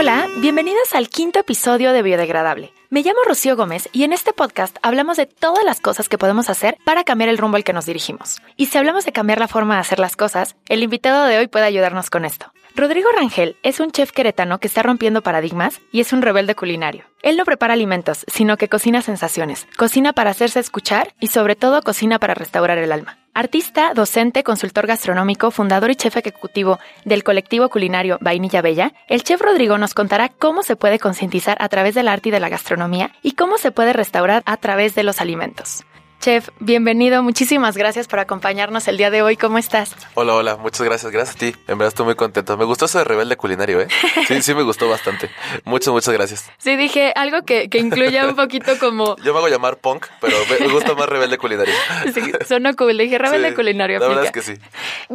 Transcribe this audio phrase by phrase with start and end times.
[0.00, 2.72] Hola, bienvenidos al quinto episodio de Biodegradable.
[2.88, 6.48] Me llamo Rocío Gómez y en este podcast hablamos de todas las cosas que podemos
[6.48, 8.40] hacer para cambiar el rumbo al que nos dirigimos.
[8.56, 11.48] Y si hablamos de cambiar la forma de hacer las cosas, el invitado de hoy
[11.48, 12.52] puede ayudarnos con esto.
[12.74, 17.04] Rodrigo Rangel es un chef queretano que está rompiendo paradigmas y es un rebelde culinario.
[17.22, 21.82] Él no prepara alimentos, sino que cocina sensaciones, cocina para hacerse escuchar y sobre todo
[21.82, 23.18] cocina para restaurar el alma.
[23.34, 29.40] Artista, docente, consultor gastronómico, fundador y chef ejecutivo del colectivo culinario Vainilla Bella, el chef
[29.40, 33.12] Rodrigo nos contará cómo se puede concientizar a través del arte y de la gastronomía
[33.22, 35.84] y cómo se puede restaurar a través de los alimentos.
[36.20, 37.22] Chef, bienvenido.
[37.22, 39.36] Muchísimas gracias por acompañarnos el día de hoy.
[39.36, 39.94] ¿Cómo estás?
[40.14, 40.56] Hola, hola.
[40.56, 41.12] Muchas gracias.
[41.12, 41.46] Gracias a ti.
[41.68, 42.56] En verdad estoy muy contento.
[42.56, 43.86] Me gustó eso de rebelde culinario, ¿eh?
[44.26, 45.30] Sí, sí me gustó bastante.
[45.64, 46.50] Muchas, muchas gracias.
[46.58, 49.16] Sí, dije algo que, que incluya un poquito como...
[49.22, 51.74] Yo me hago llamar punk, pero me gusta más rebelde culinario.
[52.12, 52.98] Sí, sonó cool.
[52.98, 54.00] Dije rebelde culinario.
[54.00, 54.54] La verdad es que sí.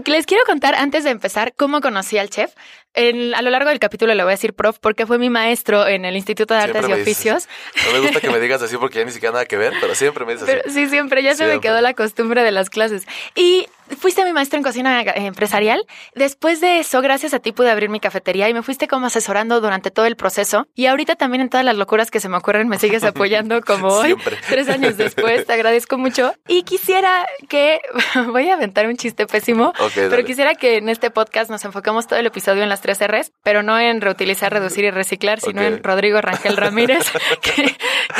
[0.05, 2.53] Les quiero contar antes de empezar cómo conocí al chef
[2.95, 6.05] a lo largo del capítulo le voy a decir prof porque fue mi maestro en
[6.05, 7.47] el Instituto de Artes y Oficios.
[7.87, 9.95] no me gusta que me digas así porque ya ni siquiera nada que ver, pero
[9.95, 10.71] siempre me dices así.
[10.71, 13.05] Sí, siempre, ya se me quedó la costumbre de las clases.
[13.35, 13.67] Y
[13.97, 15.85] fuiste mi maestro en cocina empresarial.
[16.15, 19.61] Después de eso, gracias a ti pude abrir mi cafetería y me fuiste como asesorando
[19.61, 20.67] durante todo el proceso.
[20.75, 23.87] Y ahorita también en todas las locuras que se me ocurren me sigues apoyando como
[23.93, 24.15] hoy,
[24.47, 25.45] tres años después.
[25.45, 26.33] Te agradezco mucho.
[26.47, 27.79] Y quisiera que,
[28.27, 32.19] voy a aventar un chiste pésimo, pero quisiera que en este podcast nos enfoquemos todo
[32.19, 35.83] el episodio en las tres R's, pero no en reutilizar, reducir y reciclar, sino en
[35.83, 37.11] Rodrigo Rangel Ramírez,
[37.41, 37.75] que,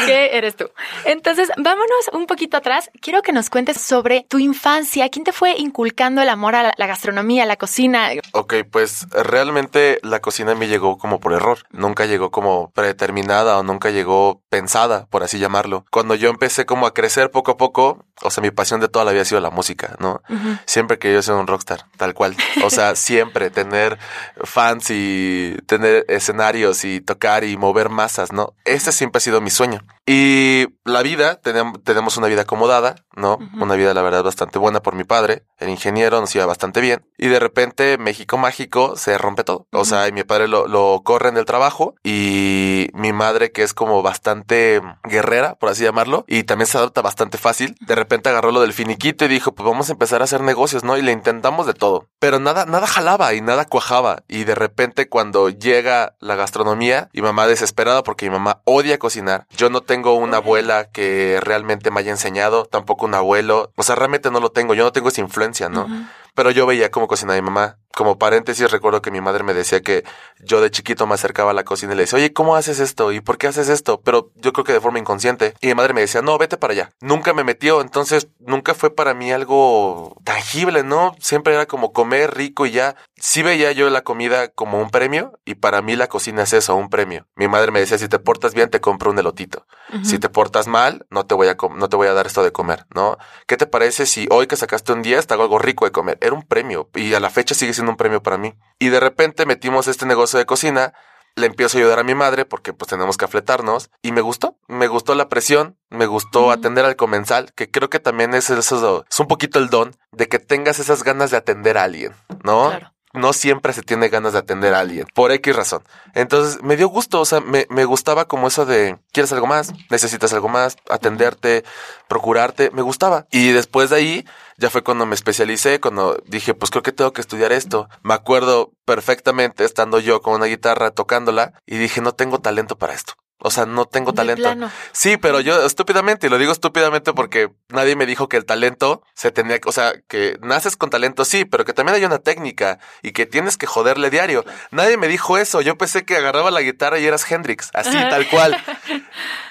[0.06, 0.70] que eres tú.
[1.06, 2.90] Entonces, vámonos un poquito atrás.
[3.02, 5.10] Quiero que nos cuentes sobre tu infancia.
[5.10, 8.10] ¿Quién te fue inculcando el amor a la, gastronomía, a la cocina?
[8.32, 11.60] Ok, pues realmente la cocina mí llegó como por error.
[11.72, 15.86] Nunca llegó como predeterminada o nunca llegó pensada, por así llamarlo.
[15.92, 19.06] Cuando yo empecé como a crecer poco a poco, o sea, mi pasión de toda
[19.06, 20.22] la vida ha sido la música, ¿no?
[20.66, 22.36] Siempre que yo ser un rockstar, tal cual.
[22.64, 23.98] O sea, siempre tener
[24.44, 28.54] fans y tener escenarios y tocar y mover masas, ¿no?
[28.66, 29.82] Ese siempre ha sido mi sueño.
[30.06, 33.38] Y la vida, tenemos una vida acomodada, ¿no?
[33.60, 37.06] Una vida, la verdad, bastante buena por mi padre, el ingeniero, nos iba bastante bien.
[37.18, 39.68] Y de repente, México mágico, se rompe todo.
[39.72, 43.74] O sea, y mi padre lo, lo corren del trabajo y mi madre, que es
[43.74, 48.52] como bastante guerrera, por así llamarlo, y también se adapta bastante fácil, de repente agarró
[48.52, 50.98] lo del finiquito y dijo, pues vamos a empezar a hacer negocios, ¿no?
[50.98, 52.08] Y le intentamos de todo.
[52.20, 54.24] Pero nada, nada jalaba y nada cuajaba.
[54.28, 59.48] Y de repente cuando llega la gastronomía y mamá desesperada porque mi mamá odia cocinar,
[59.56, 63.96] yo no tengo una abuela que realmente me haya enseñado, tampoco un abuelo, o sea,
[63.96, 65.88] realmente no lo tengo, yo no tengo esa influencia, ¿no?
[66.36, 67.78] Pero yo veía cómo cocinaba mi mamá.
[67.96, 70.04] Como paréntesis, recuerdo que mi madre me decía que
[70.40, 73.12] yo de chiquito me acercaba a la cocina y le decía, oye, ¿cómo haces esto?
[73.12, 74.02] ¿Y por qué haces esto?
[74.02, 75.54] Pero yo creo que de forma inconsciente.
[75.62, 76.90] Y mi madre me decía, no, vete para allá.
[77.02, 81.16] Nunca me metió, entonces nunca fue para mí algo tangible, ¿no?
[81.20, 82.96] Siempre era como comer rico y ya.
[83.16, 86.76] Sí veía yo la comida como un premio y para mí la cocina es eso,
[86.76, 87.28] un premio.
[87.36, 89.68] Mi madre me decía, si te portas bien, te compro un elotito.
[90.04, 92.52] Si te portas mal, no te voy a, no te voy a dar esto de
[92.52, 93.20] comer, ¿no?
[93.46, 96.18] ¿Qué te parece si hoy que sacaste un día te hago algo rico de comer?
[96.24, 98.54] Era un premio y a la fecha sigue siendo un premio para mí.
[98.80, 100.94] Y de repente metimos este negocio de cocina,
[101.36, 104.58] le empiezo a ayudar a mi madre porque pues tenemos que afletarnos y me gustó,
[104.68, 109.06] me gustó la presión, me gustó atender al comensal, que creo que también es eso,
[109.10, 112.14] es un poquito el don de que tengas esas ganas de atender a alguien,
[112.44, 112.72] ¿no?
[113.14, 115.84] no siempre se tiene ganas de atender a alguien, por X razón.
[116.16, 119.72] Entonces me dio gusto, o sea, me, me, gustaba como eso de, ¿quieres algo más?
[119.92, 120.78] ¿Necesitas algo más?
[120.90, 121.64] Atenderte,
[122.08, 123.28] procurarte, me gustaba.
[123.32, 124.26] Y después de ahí,
[124.58, 127.88] ya fue cuando me especialicé, cuando dije, pues creo que tengo que estudiar esto.
[128.04, 132.94] Me acuerdo perfectamente estando yo con una guitarra tocándola y dije, no tengo talento para
[132.94, 133.14] esto.
[133.46, 134.50] O sea, no tengo talento.
[134.94, 139.04] Sí, pero yo estúpidamente, y lo digo estúpidamente porque nadie me dijo que el talento
[139.14, 142.80] se tenía, o sea, que naces con talento, sí, pero que también hay una técnica
[143.02, 144.46] y que tienes que joderle diario.
[144.72, 145.60] Nadie me dijo eso.
[145.60, 148.58] Yo pensé que agarraba la guitarra y eras Hendrix, así, tal cual.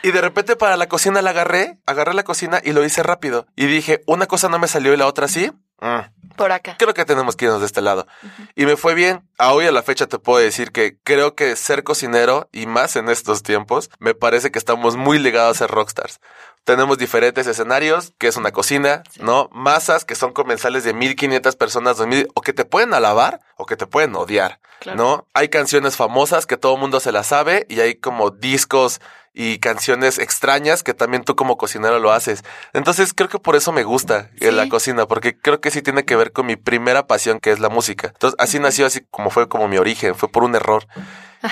[0.04, 3.46] Y de repente para la cocina la agarré, agarré la cocina y lo hice rápido.
[3.54, 5.52] Y dije, una cosa no me salió y la otra sí.
[5.80, 6.21] Mm.
[6.36, 6.76] Por acá.
[6.78, 8.06] Creo que tenemos que irnos de este lado.
[8.54, 9.28] Y me fue bien.
[9.38, 12.96] A hoy a la fecha te puedo decir que creo que ser cocinero, y más
[12.96, 16.20] en estos tiempos, me parece que estamos muy ligados a ser rockstars.
[16.64, 19.48] Tenemos diferentes escenarios, que es una cocina, ¿no?
[19.52, 23.76] Masas que son comensales de 1500 personas, 2000, o que te pueden alabar o que
[23.76, 24.60] te pueden odiar,
[24.94, 25.26] ¿no?
[25.34, 29.00] Hay canciones famosas que todo el mundo se las sabe y hay como discos
[29.34, 32.44] y canciones extrañas que también tú como cocinero lo haces.
[32.72, 36.16] Entonces creo que por eso me gusta la cocina, porque creo que sí tiene que
[36.16, 38.08] ver con mi primera pasión que es la música.
[38.08, 40.86] Entonces así nació, así como fue como mi origen, fue por un error.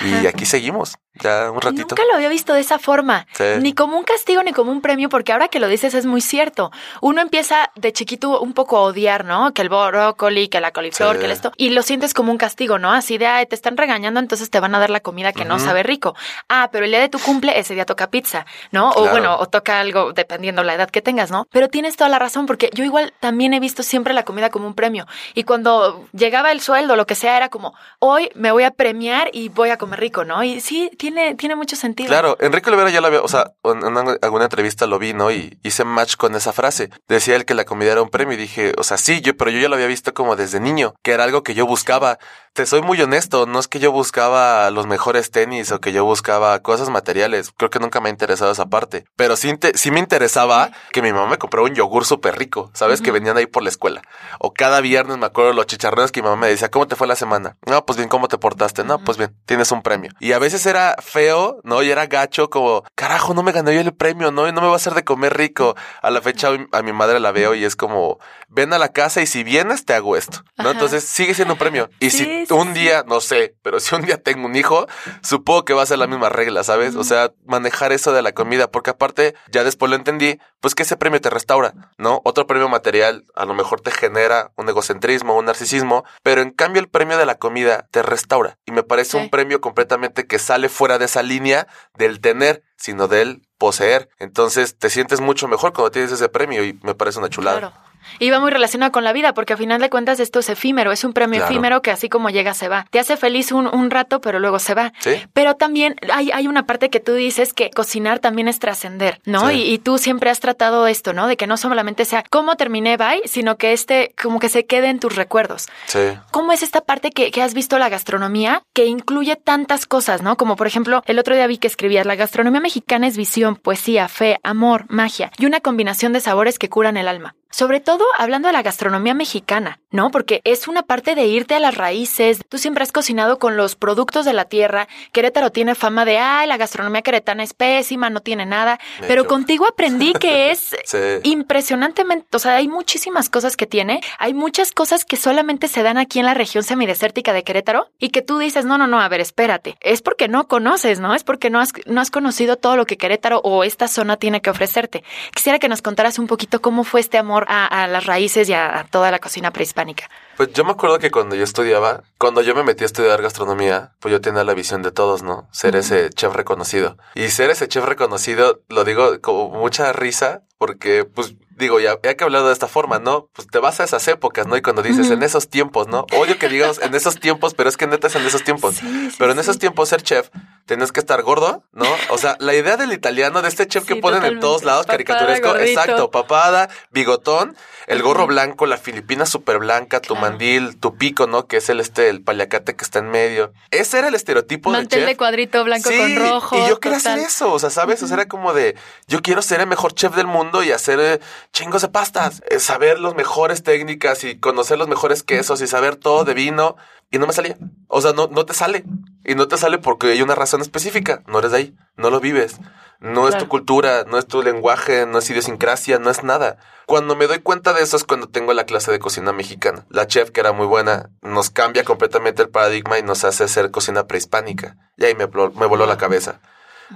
[0.03, 1.87] Y aquí seguimos, ya un ratito.
[1.89, 3.27] Nunca lo había visto de esa forma,
[3.59, 6.21] ni como un castigo ni como un premio, porque ahora que lo dices es muy
[6.21, 6.71] cierto.
[7.01, 9.53] Uno empieza de chiquito un poco a odiar, ¿no?
[9.53, 12.79] Que el brócoli, que la coliflor, que el esto, y lo sientes como un castigo,
[12.79, 12.91] ¿no?
[12.91, 15.59] Así de, ay, te están regañando, entonces te van a dar la comida que no
[15.59, 16.15] sabe rico.
[16.47, 18.91] Ah, pero el día de tu cumple, ese día toca pizza, ¿no?
[18.91, 21.47] O bueno, o toca algo dependiendo la edad que tengas, ¿no?
[21.51, 24.67] Pero tienes toda la razón, porque yo igual también he visto siempre la comida como
[24.67, 25.07] un premio.
[25.33, 29.29] Y cuando llegaba el sueldo, lo que sea, era como, hoy me voy a premiar
[29.33, 30.43] y voy a comer rico, ¿no?
[30.43, 32.07] Y sí, tiene, tiene mucho sentido.
[32.07, 35.31] Claro, Enrique Olivera ya lo había, o sea, en alguna entrevista lo vi, ¿no?
[35.31, 36.91] Y hice match con esa frase.
[37.07, 39.49] Decía él que la comida era un premio y dije, o sea, sí, yo, pero
[39.49, 42.19] yo ya lo había visto como desde niño, que era algo que yo buscaba.
[42.53, 46.03] Te soy muy honesto, no es que yo buscaba los mejores tenis o que yo
[46.03, 47.51] buscaba cosas materiales.
[47.55, 49.05] Creo que nunca me ha interesado esa parte.
[49.15, 53.01] Pero sí, sí me interesaba que mi mamá me comprara un yogur súper rico, ¿sabes?
[53.01, 54.01] Que venían ahí por la escuela.
[54.37, 57.07] O cada viernes me acuerdo los chicharrones que mi mamá me decía, ¿cómo te fue
[57.07, 57.55] la semana?
[57.65, 58.83] No, pues bien, ¿cómo te portaste?
[58.83, 60.11] No, pues bien, tienes un premio.
[60.19, 61.83] Y a veces era feo, ¿no?
[61.83, 64.47] Y era gacho, como, carajo, no me gané yo el premio, ¿no?
[64.47, 65.75] Y no me va a hacer de comer rico.
[66.01, 69.21] A la fecha a mi madre la veo y es como, ven a la casa
[69.21, 70.71] y si vienes te hago esto, ¿no?
[70.71, 71.89] Entonces sigue siendo un premio.
[71.99, 74.87] Y si un día, no sé, pero si un día tengo un hijo,
[75.23, 76.95] supongo que va a ser la misma regla, ¿sabes?
[76.95, 80.83] O sea, manejar eso de la comida, porque aparte, ya después lo entendí, pues que
[80.83, 82.21] ese premio te restaura, ¿no?
[82.23, 86.79] Otro premio material a lo mejor te genera un egocentrismo, un narcisismo, pero en cambio
[86.79, 88.57] el premio de la comida te restaura.
[88.65, 91.67] Y me parece un premio completamente que sale fuera de esa línea
[91.97, 94.09] del tener, sino del poseer.
[94.19, 97.73] Entonces te sientes mucho mejor cuando tienes ese premio y me parece una chulada.
[97.90, 97.90] Y
[98.31, 101.03] va muy relacionado con la vida, porque a final de cuentas esto es efímero, es
[101.03, 102.85] un premio efímero que así como llega se va.
[102.89, 104.93] Te hace feliz un, un rato, pero luego se va.
[105.33, 109.51] Pero también hay, hay, una parte que tú dices que cocinar también es trascender, ¿no?
[109.51, 111.27] Y, y, tú siempre has tratado esto, ¿no?
[111.27, 114.89] De que no solamente sea cómo terminé, bye, sino que este como que se quede
[114.89, 115.67] en tus recuerdos.
[115.85, 115.99] Sí.
[116.31, 120.37] ¿Cómo es esta parte que, que has visto la gastronomía que incluye tantas cosas, ¿no?
[120.37, 124.07] Como por ejemplo, el otro día vi que escribías, la gastronomía mexicana es visión, poesía,
[124.07, 127.35] fe, amor, magia y una combinación de sabores que curan el alma.
[127.51, 130.11] Sobre todo hablando de la gastronomía mexicana, ¿no?
[130.11, 132.41] Porque es una parte de irte a las raíces.
[132.47, 134.87] Tú siempre has cocinado con los productos de la tierra.
[135.11, 138.79] Querétaro tiene fama de, ay, la gastronomía queretana es pésima, no tiene nada.
[139.07, 140.75] Pero contigo aprendí que es
[141.23, 144.01] impresionantemente, o sea, hay muchísimas cosas que tiene.
[144.19, 148.09] Hay muchas cosas que solamente se dan aquí en la región semidesértica de Querétaro y
[148.09, 149.77] que tú dices, no, no, no, a ver, espérate.
[149.81, 151.13] Es porque no conoces, ¿no?
[151.13, 154.41] Es porque no has, no has conocido todo lo que Querétaro o esta zona tiene
[154.41, 155.03] que ofrecerte.
[155.33, 158.85] Quisiera que nos contaras un poquito cómo fue este amor a, las raíces y a,
[158.89, 160.09] toda la cocina prehispánica?
[160.37, 163.93] Pues yo me acuerdo que cuando yo estudiaba, cuando yo me metí a estudiar gastronomía,
[163.99, 165.47] pues yo tenía la visión de todos, ¿no?
[165.51, 166.97] Ser ese chef reconocido.
[167.15, 172.15] Y ser ese chef reconocido, lo digo con mucha risa, porque pues digo, ya, ya
[172.15, 173.29] que he hablado de esta forma, ¿no?
[173.33, 174.57] Pues te vas a esas épocas, ¿no?
[174.57, 176.05] Y cuando dices en esos tiempos, ¿no?
[176.11, 178.81] Odio que digamos en esos tiempos, pero es que neta es en esos tiempos.
[179.17, 180.29] pero en esos tiempos ser chef,
[180.65, 181.85] tienes que estar gordo, ¿no?
[182.09, 185.57] O sea, la idea del italiano, de este chef que ponen en todos lados, caricaturesco,
[185.57, 187.55] exacto, papada, bigotón,
[187.87, 191.47] el gorro blanco, la filipina súper blanca, tu mandil, tu pico, ¿no?
[191.47, 193.53] Que es el este, el paliacate que está en medio.
[193.69, 195.05] Ese era el estereotipo de chef.
[195.05, 196.57] de cuadrito blanco con rojo.
[196.57, 198.01] Y yo quería hacer eso, o sea, ¿sabes?
[198.03, 198.75] O sea, era como de,
[199.07, 201.19] yo quiero ser el mejor chef del mundo y hacer eh,
[201.51, 205.95] chingos de pastas, eh, saber las mejores técnicas y conocer los mejores quesos y saber
[205.95, 206.75] todo de vino.
[207.11, 207.57] Y no me salía.
[207.87, 208.85] O sea, no, no te sale.
[209.25, 211.23] Y no te sale porque hay una razón específica.
[211.27, 211.75] No eres de ahí.
[211.97, 212.57] No lo vives.
[213.01, 216.57] No es tu cultura, no es tu lenguaje, no es idiosincrasia, no es nada.
[216.85, 219.85] Cuando me doy cuenta de eso es cuando tengo la clase de cocina mexicana.
[219.89, 223.71] La chef, que era muy buena, nos cambia completamente el paradigma y nos hace hacer
[223.71, 224.77] cocina prehispánica.
[224.97, 226.41] Y ahí me, me voló la cabeza.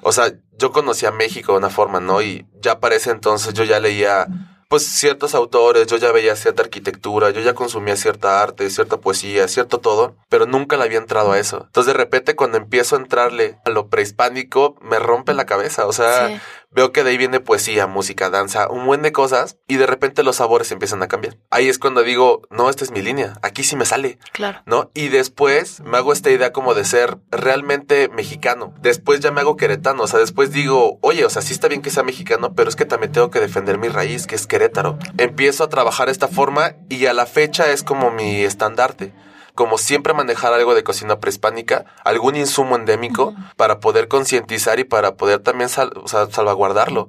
[0.02, 2.22] O sea, yo conocía México de una forma, ¿no?
[2.22, 4.28] Y ya para ese entonces yo ya leía
[4.68, 9.48] pues ciertos autores, yo ya veía cierta arquitectura, yo ya consumía cierta arte, cierta poesía,
[9.48, 11.64] cierto todo, pero nunca le había entrado a eso.
[11.68, 15.94] Entonces de repente cuando empiezo a entrarle a lo prehispánico, me rompe la cabeza, o
[15.94, 16.42] sea,
[16.76, 20.24] veo que de ahí viene poesía, música, danza, un buen de cosas y de repente
[20.24, 21.38] los sabores empiezan a cambiar.
[21.50, 24.20] Ahí es cuando digo, no, esta es mi línea, aquí sí me sale.
[24.34, 24.62] Claro.
[24.66, 24.92] ¿No?
[24.94, 28.74] Y después me hago esta idea como de ser realmente mexicano.
[28.82, 31.82] Después ya me hago queretano, o sea, después digo, oye, o sea, sí está bien
[31.82, 35.00] que sea mexicano, pero es que también tengo que defender mi raíz, que es Querétaro.
[35.18, 39.14] Empiezo a trabajar esta forma y a la fecha es como mi estandarte
[39.56, 45.16] como siempre manejar algo de cocina prehispánica, algún insumo endémico para poder concientizar y para
[45.16, 47.08] poder también salvaguardarlo.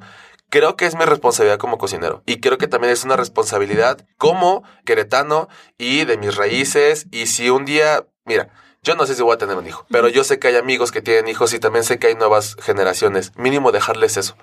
[0.48, 4.62] Creo que es mi responsabilidad como cocinero y creo que también es una responsabilidad como
[4.84, 8.50] queretano y de mis raíces y si un día, mira,
[8.86, 10.92] yo no sé si voy a tener un hijo, pero yo sé que hay amigos
[10.92, 13.32] que tienen hijos y también sé que hay nuevas generaciones.
[13.36, 14.36] Mínimo dejarles eso.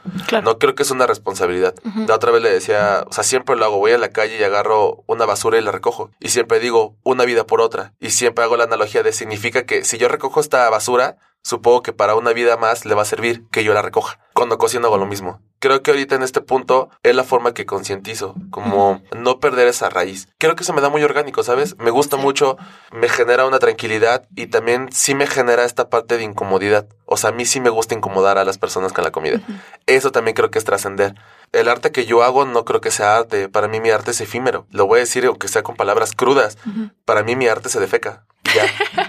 [0.43, 1.75] No creo que es una responsabilidad.
[2.07, 3.77] La otra vez le decía, o sea, siempre lo hago.
[3.77, 6.12] Voy a la calle y agarro una basura y la recojo.
[6.19, 7.93] Y siempre digo, una vida por otra.
[8.01, 11.93] Y siempre hago la analogía de significa que si yo recojo esta basura, supongo que
[11.93, 14.19] para una vida más le va a servir que yo la recoja.
[14.33, 15.39] Cuando cocino hago lo mismo.
[15.63, 19.89] Creo que ahorita en este punto es la forma que concientizo, como no perder esa
[19.89, 20.27] raíz.
[20.38, 21.77] Creo que eso me da muy orgánico, ¿sabes?
[21.77, 22.58] Me gusta mucho,
[22.91, 26.89] me genera una tranquilidad y también sí me genera esta parte de incomodidad.
[27.05, 29.39] O sea, a mí sí me gusta incomodar a las personas con la comida.
[29.86, 31.15] Eso también creo que es trascender.
[31.53, 33.48] El arte que yo hago no creo que sea arte.
[33.48, 34.67] Para mí mi arte es efímero.
[34.70, 36.58] Lo voy a decir aunque sea con palabras crudas.
[37.05, 38.25] Para mí mi arte se defeca.
[38.53, 38.65] Ya.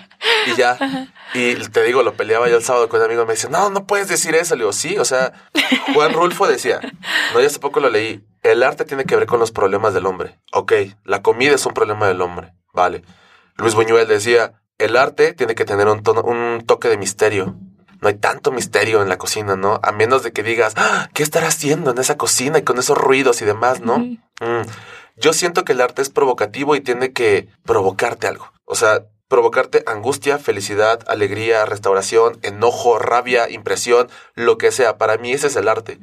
[0.46, 0.78] Y ya.
[1.34, 3.26] Y te digo, lo peleaba yo el sábado con un amigo.
[3.26, 4.54] Me dice, no, no puedes decir eso.
[4.54, 5.32] Le digo, sí, o sea,
[5.94, 6.80] Juan Rulfo decía,
[7.32, 8.24] no, ya hace poco lo leí.
[8.42, 10.38] El arte tiene que ver con los problemas del hombre.
[10.52, 10.72] Ok,
[11.04, 12.52] la comida es un problema del hombre.
[12.72, 13.02] Vale.
[13.56, 17.56] Luis Buñuel decía, el arte tiene que tener un, tono, un toque de misterio.
[18.00, 19.80] No hay tanto misterio en la cocina, ¿no?
[19.82, 21.08] A menos de que digas, ¡Ah!
[21.14, 23.98] ¿qué estará haciendo en esa cocina y con esos ruidos y demás, ¿no?
[23.98, 24.66] Mm.
[25.16, 28.52] Yo siento que el arte es provocativo y tiene que provocarte algo.
[28.64, 34.96] O sea, provocarte angustia, felicidad, alegría, restauración, enojo, rabia, impresión, lo que sea.
[34.96, 35.98] Para mí ese es el arte.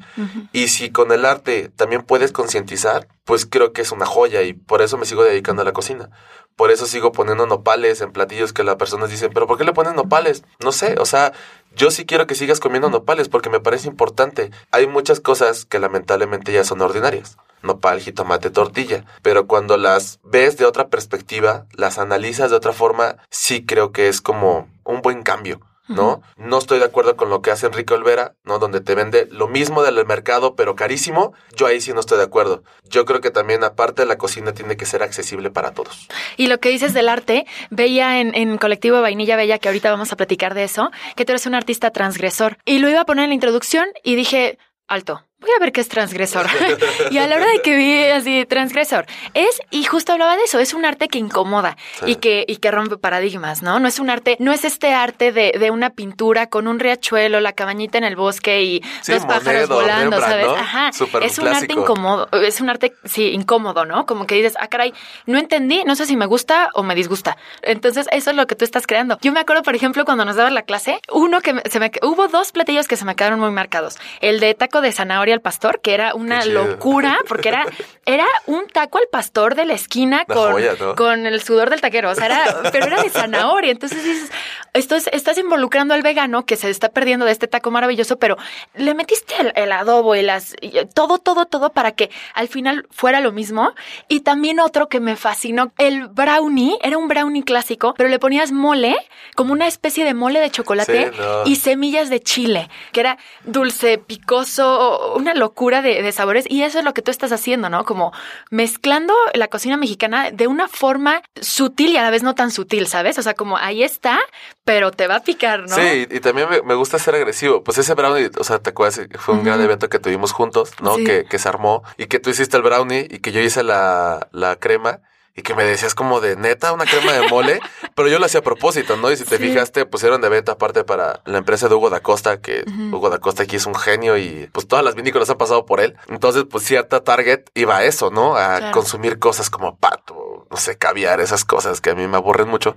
[0.52, 4.52] Y si con el arte también puedes concientizar, pues creo que es una joya y
[4.52, 6.10] por eso me sigo dedicando a la cocina.
[6.58, 9.72] Por eso sigo poniendo nopales en platillos que las personas dicen, pero ¿por qué le
[9.72, 10.44] ponen nopales?
[10.60, 11.32] No sé, o sea,
[11.74, 14.52] yo sí quiero que sigas comiendo nopales porque me parece importante.
[14.72, 19.06] Hay muchas cosas que lamentablemente ya son ordinarias nopal, jitomate, tortilla.
[19.22, 24.08] Pero cuando las ves de otra perspectiva, las analizas de otra forma, sí creo que
[24.08, 25.62] es como un buen cambio.
[25.96, 26.22] ¿no?
[26.38, 28.60] No estoy de acuerdo con lo que hace Enrique Olvera, ¿no?
[28.60, 31.34] Donde te vende lo mismo del mercado, pero carísimo.
[31.56, 32.64] Yo ahí sí no estoy de acuerdo.
[32.90, 36.08] Yo creo que también, aparte la cocina, tiene que ser accesible para todos.
[36.38, 40.12] Y lo que dices del arte, veía en, en Colectivo Vainilla Bella, que ahorita vamos
[40.12, 42.58] a platicar de eso, que tú eres un artista transgresor.
[42.66, 45.82] Y lo iba a poner en la introducción y dije, alto voy a ver qué
[45.82, 46.46] es transgresor.
[47.12, 50.60] y a la hora de que vi así, transgresor, es, y justo hablaba de eso,
[50.60, 53.80] es un arte que incomoda y, que, y que rompe paradigmas, ¿no?
[53.80, 57.40] No es un arte, no es este arte de, de una pintura con un riachuelo,
[57.40, 60.48] la cabañita en el bosque y dos pájaros volando, ¿sabes?
[60.48, 60.90] Ajá.
[61.22, 64.06] es un, arte incómodo, es un arte, sí, incómodo, ¿no?
[64.06, 64.94] Como que dices, ah, caray,
[65.26, 67.38] no entendí, no sé si me gusta o me disgusta.
[67.64, 69.18] Entonces, eso es lo que tú estás creando.
[69.22, 72.28] Yo me acuerdo, por ejemplo, cuando nos daba la clase, uno que se me, hubo
[72.28, 73.98] dos platillos que se me quedaron muy marcados.
[74.20, 77.66] El de taco de zanahoria al pastor, que era una locura, porque era,
[78.06, 80.62] era un taco al pastor de la esquina con,
[80.96, 82.12] con el sudor del taquero.
[82.12, 83.72] O sea, era, pero era de zanahoria.
[83.72, 84.32] Entonces dices,
[84.74, 88.38] esto estás involucrando al vegano que se está perdiendo de este taco maravilloso, pero
[88.74, 90.56] le metiste el, adobo y las,
[90.94, 93.74] todo, todo, todo para que al final fuera lo mismo.
[94.08, 98.52] Y también otro que me fascinó, el brownie, era un brownie clásico, pero le ponías
[98.52, 98.96] mole,
[99.36, 101.12] como una especie de mole de chocolate
[101.46, 106.86] y semillas de chile, que era dulce, picoso, una locura de, sabores y eso es
[106.86, 107.86] lo que tú estás haciendo, ¿no?
[107.86, 108.12] Como
[108.50, 112.88] mezclando la cocina mexicana de una forma sutil y a la vez no tan sutil,
[112.88, 113.18] ¿sabes?
[113.18, 114.20] O sea, como ahí está,
[114.66, 115.76] pero te va a picar, ¿no?
[115.76, 117.64] Sí, y también me, gusta ser agresivo.
[117.64, 120.98] Pues ese brownie, o sea, te acuerdas, fue un gran evento que tuvimos juntos, ¿no?
[120.98, 124.28] Que, que se armó y que tú hiciste el brownie y que yo hice la,
[124.32, 125.00] la crema
[125.42, 127.60] y que me decías como de neta una crema de mole,
[127.96, 129.12] pero yo lo hacía a propósito, ¿no?
[129.12, 132.40] Y si te fijaste, pusieron de venta aparte para la empresa de Hugo da Costa,
[132.40, 135.66] que Hugo da Costa aquí es un genio y pues todas las vinícolas han pasado
[135.66, 135.96] por él.
[136.10, 138.36] Entonces, pues cierta target iba a eso, ¿no?
[138.36, 142.48] A consumir cosas como pato, no sé, caviar, esas cosas que a mí me aburren
[142.48, 142.76] mucho.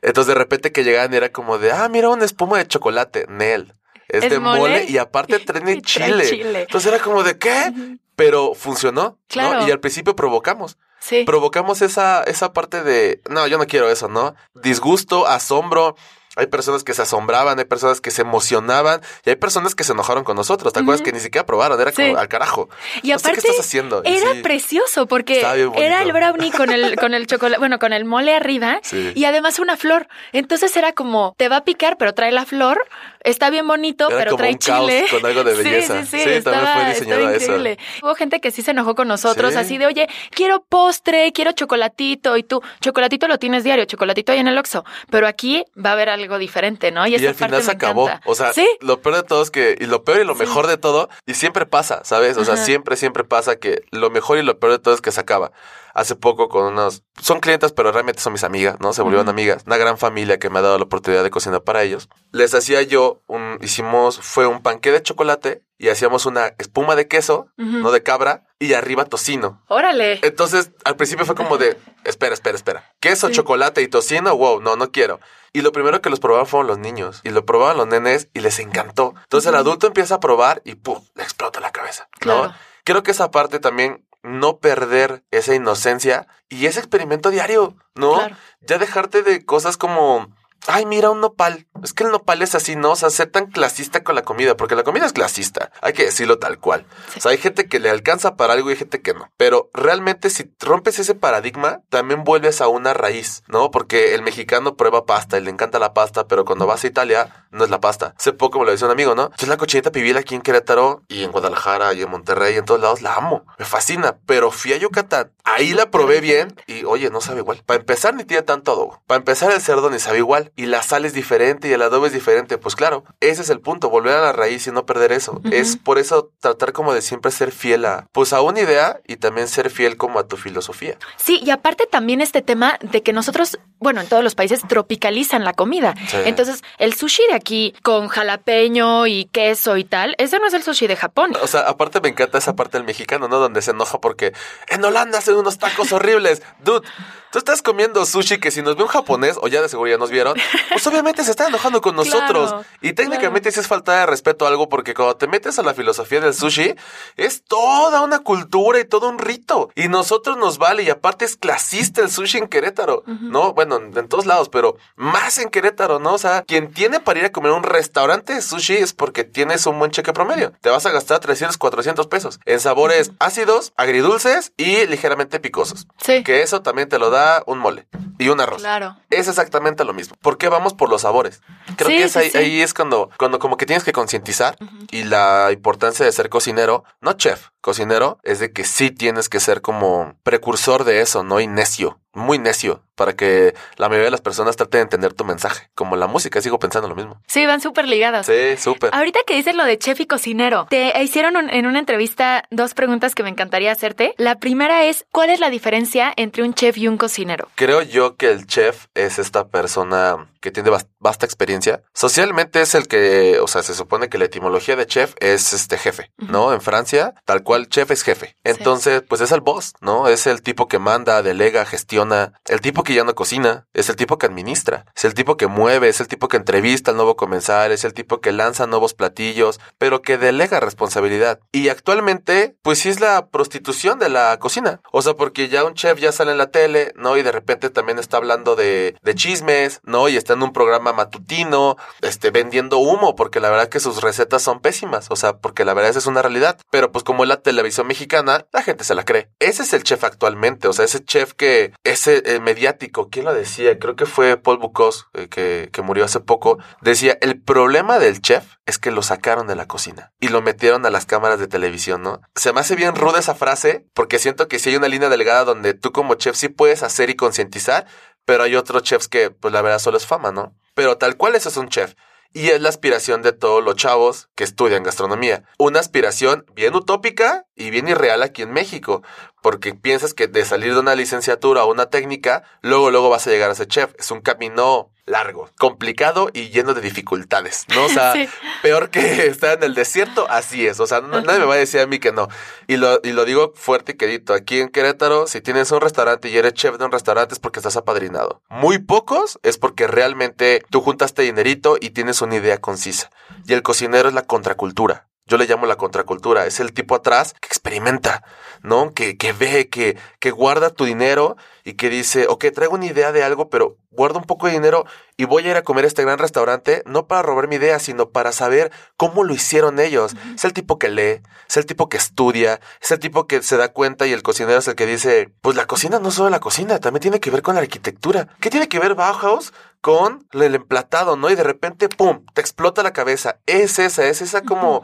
[0.00, 3.74] Entonces, de repente que llegaban era como de, ah, mira una espuma de chocolate, Nel.
[4.08, 4.86] Es, de mole?
[4.88, 6.24] y aparte trae chile.
[6.26, 6.62] chile.
[6.62, 7.98] Entonces era como de, ¿qué?
[8.16, 9.60] Pero funcionó, claro.
[9.60, 9.68] ¿no?
[9.68, 10.78] Y al principio provocamos.
[11.00, 11.24] Sí.
[11.24, 14.34] Provocamos esa, esa parte de, no, yo no quiero eso, ¿no?
[14.54, 15.96] Disgusto, asombro.
[16.36, 19.92] Hay personas que se asombraban, hay personas que se emocionaban y hay personas que se
[19.92, 20.72] enojaron con nosotros.
[20.72, 21.80] ¿Te acuerdas que ni siquiera probaron?
[21.80, 22.68] Era como al carajo.
[23.02, 24.02] Y aparte, ¿qué estás haciendo?
[24.04, 28.36] Era precioso porque era el brownie con el, con el chocolate, bueno, con el mole
[28.36, 30.06] arriba y además una flor.
[30.32, 32.86] Entonces era como, te va a picar, pero trae la flor
[33.20, 35.06] está bien bonito, pero trae chile.
[35.10, 36.04] con algo de belleza.
[36.04, 36.30] Sí, sí, sí.
[36.30, 37.78] estaba, también fue increíble.
[38.02, 42.36] Hubo gente que sí se enojó con nosotros, así de, oye, quiero postre, quiero chocolatito,
[42.36, 45.92] y tú, chocolatito lo tienes diario, chocolatito ahí en el Oxxo, pero aquí va a
[45.94, 47.06] haber algo diferente, ¿no?
[47.06, 48.10] Y, y al final se acabó.
[48.24, 50.76] O sea, lo peor de todo es que, y lo peor y lo mejor de
[50.76, 52.36] todo, y siempre pasa, ¿sabes?
[52.36, 55.10] O sea, siempre, siempre pasa que lo mejor y lo peor de todo es que
[55.10, 55.52] se acaba
[55.98, 58.92] hace poco con unos, son clientes, pero realmente son mis amigas, ¿no?
[58.92, 61.82] Se volvieron amigas, una gran familia que me ha dado la oportunidad de cocinar para
[61.82, 62.08] ellos.
[62.30, 67.08] Les hacía yo un, hicimos, fue un panque de chocolate y hacíamos una espuma de
[67.08, 69.62] queso, no de cabra, y arriba tocino.
[69.68, 70.20] Órale.
[70.22, 72.92] Entonces, al principio fue como de, espera, espera, espera.
[73.00, 75.20] Queso, chocolate y tocino, wow, no, no quiero.
[75.52, 77.20] Y lo primero que los probaban fueron los niños.
[77.24, 79.14] Y lo probaban los nenes y les encantó.
[79.22, 81.00] Entonces el adulto empieza a probar y ¡pum!
[81.14, 82.08] le explota la cabeza.
[82.24, 82.52] ¿no?
[82.84, 88.18] Creo que esa parte también no perder esa inocencia y ese experimento diario, ¿no?
[88.60, 90.28] Ya dejarte de cosas como
[90.66, 91.66] ay, mira un nopal.
[91.82, 92.92] Es que el nopal es así, ¿no?
[92.92, 95.70] O sea, ser tan clasista con la comida, porque la comida es clasista.
[95.80, 96.86] Hay que decirlo tal cual.
[97.16, 99.30] O sea, hay gente que le alcanza para algo y hay gente que no.
[99.36, 103.70] Pero realmente si rompes ese paradigma, también vuelves a una raíz, ¿no?
[103.70, 107.46] Porque el mexicano prueba pasta y le encanta la pasta, pero cuando vas a Italia,
[107.50, 108.14] no es la pasta.
[108.18, 109.30] Hace poco me lo decía un amigo, ¿no?
[109.38, 112.64] Yo la cochinita pibil aquí en Querétaro y en Guadalajara y en Monterrey y en
[112.64, 113.46] todos lados la amo.
[113.58, 114.18] Me fascina.
[114.26, 115.32] Pero fui a Yucatán.
[115.44, 117.62] Ahí la probé bien y, oye, no sabe igual.
[117.64, 119.02] Para empezar, ni tiene tanto adobo.
[119.06, 122.08] Para empezar, el cerdo ni sabe igual y la sal es diferente y el adobe
[122.08, 122.58] es diferente.
[122.58, 125.40] Pues claro, ese es el punto, volver a la raíz y no perder eso.
[125.50, 129.16] Es por eso tratar como de siempre ser fiel a, pues a una idea y
[129.16, 130.96] también ser fiel como a tu filosofía.
[131.16, 135.44] Sí, y aparte también este tema de que nosotros, bueno, en todos los países tropicalizan
[135.44, 135.94] la comida.
[136.24, 140.62] Entonces, el sushi de aquí con jalapeño y queso y tal, ese no es el
[140.62, 141.32] sushi de Japón.
[141.42, 143.38] O sea, aparte me encanta esa parte del mexicano, ¿no?
[143.38, 144.32] Donde se enoja porque
[144.68, 146.42] en Holanda hacen unos tacos horribles.
[146.64, 146.86] Dude,
[147.30, 150.10] tú estás comiendo sushi que si nos ve un japonés, o ya de seguridad nos
[150.10, 150.34] vieron,
[150.70, 152.54] pues obviamente se está enojando con nosotros.
[152.80, 155.74] y técnicamente sí es falta de respeto a algo porque cuando te metes a la
[155.74, 156.74] filosofía del sushi,
[157.16, 159.70] es toda una cultura y todo un rito.
[159.74, 163.52] Y nosotros nos vale, y aparte es clasista el sushi en Querétaro, ¿no?
[163.52, 166.14] Bueno, en, todos lados, pero más en Querétaro, ¿no?
[166.14, 169.66] O sea, quien tiene para ir a comer un restaurante de sushi es porque tienes
[169.66, 170.52] un buen cheque promedio.
[170.60, 175.86] Te vas a gastar 300, 400 pesos en sabores ácidos, agridulces y ligeramente picosos.
[176.00, 176.22] Sí.
[176.24, 177.86] Que eso también te lo da un mole
[178.18, 178.60] y un arroz.
[178.62, 178.96] Claro.
[179.10, 180.16] Es exactamente lo mismo.
[180.20, 181.40] ¿Por qué vamos por los sabores?
[181.76, 182.38] Creo Sí, que es sí, ahí, sí.
[182.38, 184.56] ahí es cuando, cuando como que tienes que concientizar
[184.90, 189.40] y la importancia de ser cocinero, no chef, cocinero, es de que sí tienes que
[189.40, 191.38] ser como precursor de eso, ¿no?
[191.40, 195.24] Y necio, muy necio, para que la mayoría de las personas traten de entender tu
[195.24, 195.68] mensaje.
[195.74, 197.20] Como la música, sigo pensando lo mismo.
[197.26, 198.26] Sí, van súper ligadas.
[198.26, 198.90] Sí, súper.
[198.94, 202.74] Ahorita que dices lo de chef y cocinero, te hicieron un- en una entrevista dos
[202.74, 204.14] preguntas que me encantaría hacerte.
[204.16, 207.48] La primera es, ¿cuál es la diferencia entre un chef y un cocinero?
[207.54, 211.82] Creo yo que el chef es esta persona que tiene vasta experiencia.
[211.94, 215.78] Socialmente es el que, o sea, se supone que la etimología de chef es este
[215.78, 216.52] jefe, ¿no?
[216.52, 218.36] En Francia, tal cual, chef es jefe.
[218.44, 220.08] Entonces, pues es el boss, ¿no?
[220.08, 223.96] Es el tipo que manda, delega, gestiona, el tipo que ya no cocina, es el
[223.96, 227.16] tipo que administra, es el tipo que mueve, es el tipo que entrevista al nuevo
[227.16, 231.40] comensal, es el tipo que lanza nuevos platillos, pero que delega responsabilidad.
[231.52, 234.80] Y actualmente, pues sí es la prostitución de la cocina.
[234.92, 237.16] O sea, porque ya un chef ya sale en la tele, ¿no?
[237.16, 240.08] Y de repente también está hablando de, de chismes, ¿no?
[240.08, 244.42] Y está en un programa matutino, este, vendiendo humo, porque la verdad que sus recetas
[244.42, 245.06] son pésimas.
[245.10, 246.58] O sea, porque la verdad esa es una realidad.
[246.70, 249.30] Pero pues como es la televisión mexicana, la gente se la cree.
[249.38, 250.68] Ese es el chef actualmente.
[250.68, 253.78] O sea, ese chef que, ese eh, mediático, ¿quién lo decía?
[253.78, 256.58] Creo que fue Paul Bocuse, eh, que, que murió hace poco.
[256.80, 260.84] Decía, el problema del chef es que lo sacaron de la cocina y lo metieron
[260.84, 262.20] a las cámaras de televisión, ¿no?
[262.34, 265.44] Se me hace bien ruda esa frase porque siento que sí hay una línea delgada
[265.44, 267.86] donde tú como chef sí puedes hacer y concientizar,
[268.28, 270.54] pero hay otros chefs que, pues la verdad, solo es fama, ¿no?
[270.74, 271.94] Pero tal cual eso es un chef.
[272.34, 275.44] Y es la aspiración de todos los chavos que estudian gastronomía.
[275.56, 279.02] Una aspiración bien utópica y bien irreal aquí en México.
[279.40, 283.30] Porque piensas que de salir de una licenciatura o una técnica, luego, luego vas a
[283.30, 283.94] llegar a ser chef.
[283.98, 287.86] Es un camino largo, complicado y lleno de dificultades, ¿no?
[287.86, 288.28] O sea, Sí.
[288.62, 290.78] peor que estar en el desierto, así es.
[290.80, 292.28] O sea, no- nadie me va a decir a mí que no.
[292.66, 294.34] Y lo, y lo digo fuerte y quedito.
[294.34, 297.58] Aquí en Querétaro, si tienes un restaurante y eres chef de un restaurante es porque
[297.60, 298.42] estás apadrinado.
[298.50, 303.10] Muy pocos es porque realmente tú juntaste dinerito y tienes una idea concisa.
[303.46, 305.08] Y el cocinero es la contracultura.
[305.28, 306.46] Yo le llamo la contracultura.
[306.46, 308.24] Es el tipo atrás que experimenta,
[308.62, 308.92] ¿no?
[308.92, 313.12] Que, que ve, que, que guarda tu dinero y que dice, ok, traigo una idea
[313.12, 314.86] de algo, pero guardo un poco de dinero
[315.16, 317.78] y voy a ir a comer a este gran restaurante, no para robar mi idea,
[317.78, 320.14] sino para saber cómo lo hicieron ellos.
[320.34, 323.56] Es el tipo que lee, es el tipo que estudia, es el tipo que se
[323.56, 326.40] da cuenta y el cocinero es el que dice, pues la cocina no solo la
[326.40, 328.28] cocina, también tiene que ver con la arquitectura.
[328.40, 331.30] ¿Qué tiene que ver Bauhaus con el emplatado, no?
[331.30, 333.38] Y de repente, ¡pum!, te explota la cabeza.
[333.46, 334.82] Es esa, es esa como...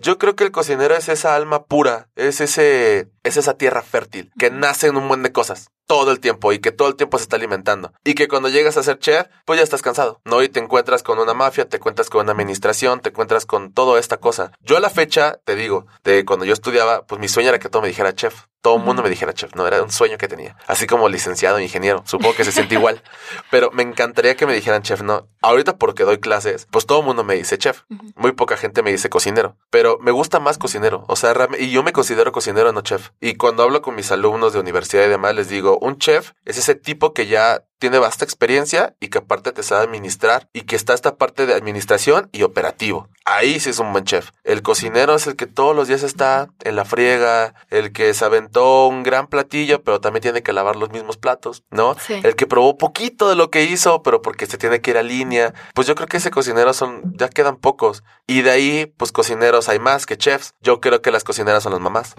[0.00, 3.10] Yo creo que el cocinero es esa alma pura, es ese...
[3.24, 6.58] Es esa tierra fértil que nace en un buen de cosas todo el tiempo y
[6.58, 7.92] que todo el tiempo se está alimentando.
[8.04, 10.42] Y que cuando llegas a ser chef, pues ya estás cansado, ¿no?
[10.42, 14.00] Y te encuentras con una mafia, te encuentras con una administración, te encuentras con toda
[14.00, 14.52] esta cosa.
[14.60, 17.68] Yo a la fecha, te digo, de cuando yo estudiaba, pues mi sueño era que
[17.68, 18.44] todo me dijera chef.
[18.62, 20.56] Todo el mundo me dijera chef, no era un sueño que tenía.
[20.66, 23.02] Así como licenciado, ingeniero, supongo que se siente igual.
[23.50, 25.28] Pero me encantaría que me dijeran chef, no.
[25.42, 27.82] Ahorita porque doy clases, pues todo el mundo me dice chef.
[28.16, 29.58] Muy poca gente me dice cocinero.
[29.68, 31.04] Pero me gusta más cocinero.
[31.08, 33.10] O sea, y yo me considero cocinero, no chef.
[33.20, 36.58] Y cuando hablo con mis alumnos de universidad y demás, les digo, un chef es
[36.58, 40.74] ese tipo que ya tiene vasta experiencia y que aparte te sabe administrar y que
[40.74, 43.10] está esta parte de administración y operativo.
[43.26, 44.30] Ahí sí es un buen chef.
[44.42, 48.24] El cocinero es el que todos los días está en la friega, el que se
[48.24, 51.94] aventó un gran platillo, pero también tiene que lavar los mismos platos, ¿no?
[52.00, 52.20] Sí.
[52.22, 55.02] El que probó poquito de lo que hizo, pero porque se tiene que ir a
[55.02, 55.52] línea.
[55.74, 58.02] Pues yo creo que ese cocinero son, ya quedan pocos.
[58.26, 60.54] Y de ahí, pues cocineros hay más que chefs.
[60.62, 62.14] Yo creo que las cocineras son las mamás.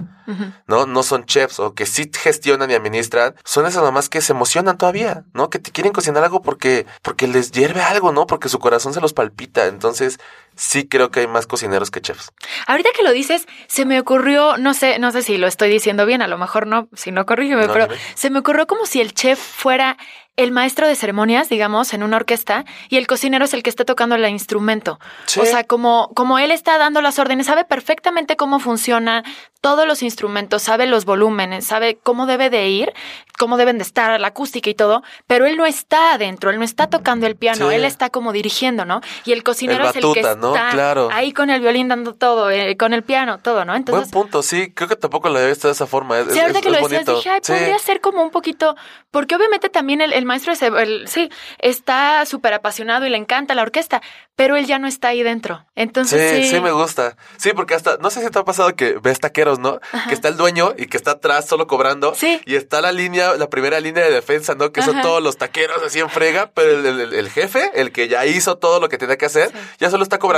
[0.68, 0.86] ¿no?
[0.86, 3.36] No son chefs o que sí gestionan y administran.
[3.44, 5.50] Son esas mamás que se emocionan todavía, ¿no?
[5.56, 8.28] Que te quieren cocinar algo porque, porque les hierve algo, ¿no?
[8.28, 9.68] Porque su corazón se los palpita.
[9.68, 10.20] Entonces,
[10.56, 12.32] sí creo que hay más cocineros que chefs.
[12.68, 16.06] Ahorita que lo dices, se me ocurrió, no sé, no sé si lo estoy diciendo
[16.06, 18.00] bien, a lo mejor no, si no corrígeme, No, pero dime.
[18.16, 19.98] se me ocurrió como si el chef fuera
[20.38, 23.86] el maestro de ceremonias, digamos, en una orquesta, y el cocinero es el que está
[23.86, 25.00] tocando el instrumento.
[25.28, 25.40] Sí.
[25.40, 29.24] O sea, como, como él está dando las órdenes, sabe perfectamente cómo funciona
[29.62, 32.92] todos los instrumentos, sabe los volúmenes, sabe cómo debe de ir,
[33.40, 36.66] cómo deben de estar, la acústica y todo, pero él no está adentro, él no
[36.66, 37.76] está tocando el piano, Sí.
[37.76, 39.00] él está como dirigiendo, ¿no?
[39.24, 40.22] Y el cocinero El es el que
[40.54, 40.70] ¿no?
[40.72, 41.10] Claro.
[41.12, 43.76] ahí con el violín dando todo, eh, con el piano, todo, ¿no?
[43.76, 44.72] Entonces, Buen punto, sí.
[44.74, 46.20] Creo que tampoco lo había visto de esa forma.
[46.20, 47.16] Es, Sí, ahorita es- que lo es decías, bonito.
[47.18, 47.52] dije, ay, Sí.
[47.54, 48.76] podría ser como un poquito,
[49.12, 51.30] porque obviamente también el, el maestro, ese, el- sí,
[51.60, 54.02] está súper apasionado y le encanta la orquesta,
[54.36, 55.66] pero él ya no está ahí dentro.
[55.76, 57.16] Entonces, Sí, sí, sí, me gusta.
[57.38, 59.80] Sí, porque hasta, no sé si te ha pasado que ves taqueros, ¿no?
[60.08, 62.14] Que está el dueño y que está atrás solo cobrando.
[62.16, 62.42] Sí.
[62.46, 64.72] Y está la línea, la primera línea de defensa, ¿no?
[64.72, 68.08] Que son todos los taqueros así en frega, pero el, el- el jefe, el que
[68.08, 70.35] ya hizo todo lo que tenía que hacer, ya solo está cobrando.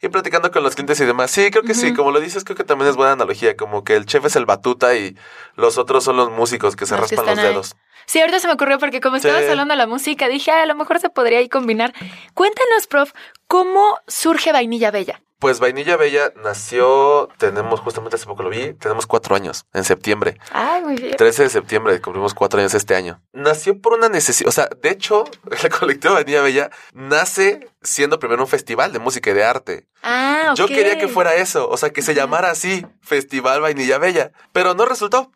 [0.00, 1.30] Y platicando con los clientes y demás.
[1.30, 1.94] Sí, creo que sí.
[1.94, 3.56] Como lo dices, creo que también es buena analogía.
[3.56, 5.16] Como que el chef es el batuta y
[5.56, 7.50] los otros son los músicos que se Los que raspan los ahí.
[7.50, 7.76] dedos.
[8.06, 9.48] Sí, ahorita se me ocurrió porque como estabas Sí.
[9.50, 11.92] hablando de la música, dije, "Ay, a lo mejor se podría ahí combinar.
[12.34, 13.12] Cuéntanos, prof,
[13.46, 15.22] ¿cómo surge Vainilla Bella?
[15.38, 20.38] Pues Vainilla Bella nació, tenemos, justamente hace poco lo vi, tenemos cuatro años, en septiembre.
[20.52, 21.16] Ay, muy bien.
[21.16, 23.20] 13 de septiembre, cumplimos cuatro años este año.
[23.32, 25.24] Nació por una necesidad, o sea, de hecho,
[25.64, 29.86] el colectivo Vainilla Bella nace siendo primero un festival de música y de arte.
[30.02, 30.54] Ah.
[30.56, 34.74] Yo quería que fuera eso, o sea, que se llamara así, Festival Vainilla Bella, pero
[34.74, 35.30] no resultó.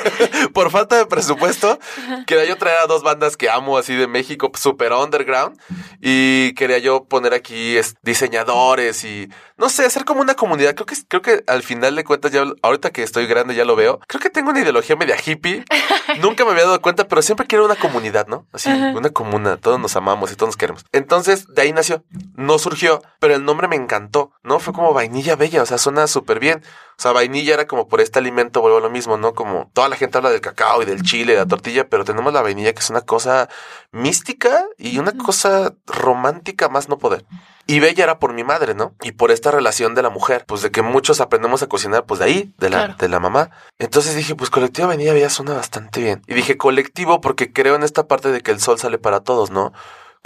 [0.54, 1.78] por falta de presupuesto,
[2.26, 5.60] quería yo traer a dos bandas que amo así de México, super underground,
[6.00, 9.28] y quería yo poner aquí es, diseñadores y,
[9.58, 10.74] no sé, hacer como una comunidad.
[10.74, 13.74] Creo que, creo que al final de cuentas, ya, ahorita que estoy grande ya lo
[13.74, 15.64] veo, creo que tengo una ideología media hippie.
[16.20, 18.46] Nunca me había dado cuenta, pero siempre quiero una comunidad, ¿no?
[18.52, 20.84] Así, una comuna, todos nos amamos y todos nos queremos.
[20.92, 22.04] Entonces, de ahí nació.
[22.34, 24.58] No surgió, pero el nombre me encantó, ¿no?
[24.58, 26.62] Fue como vainilla bella, o sea, suena súper bien.
[26.98, 29.34] O sea, vainilla era como por este alimento, vuelvo a lo mismo, ¿no?
[29.34, 32.32] Como toda la gente habla del cacao y del chile, de la tortilla, pero tenemos
[32.32, 33.48] la vainilla que es una cosa
[33.92, 37.26] mística y una cosa romántica más no poder.
[37.66, 38.94] Y bella era por mi madre, ¿no?
[39.02, 42.18] Y por esta relación de la mujer, pues de que muchos aprendemos a cocinar, pues
[42.18, 42.94] de ahí, de la, Claro.
[42.98, 43.50] de la mamá.
[43.78, 46.20] Entonces dije, pues colectivo vainilla bella suena bastante bien.
[46.26, 49.50] Y dije colectivo porque creo en esta parte de que el sol sale para todos,
[49.52, 49.72] ¿no?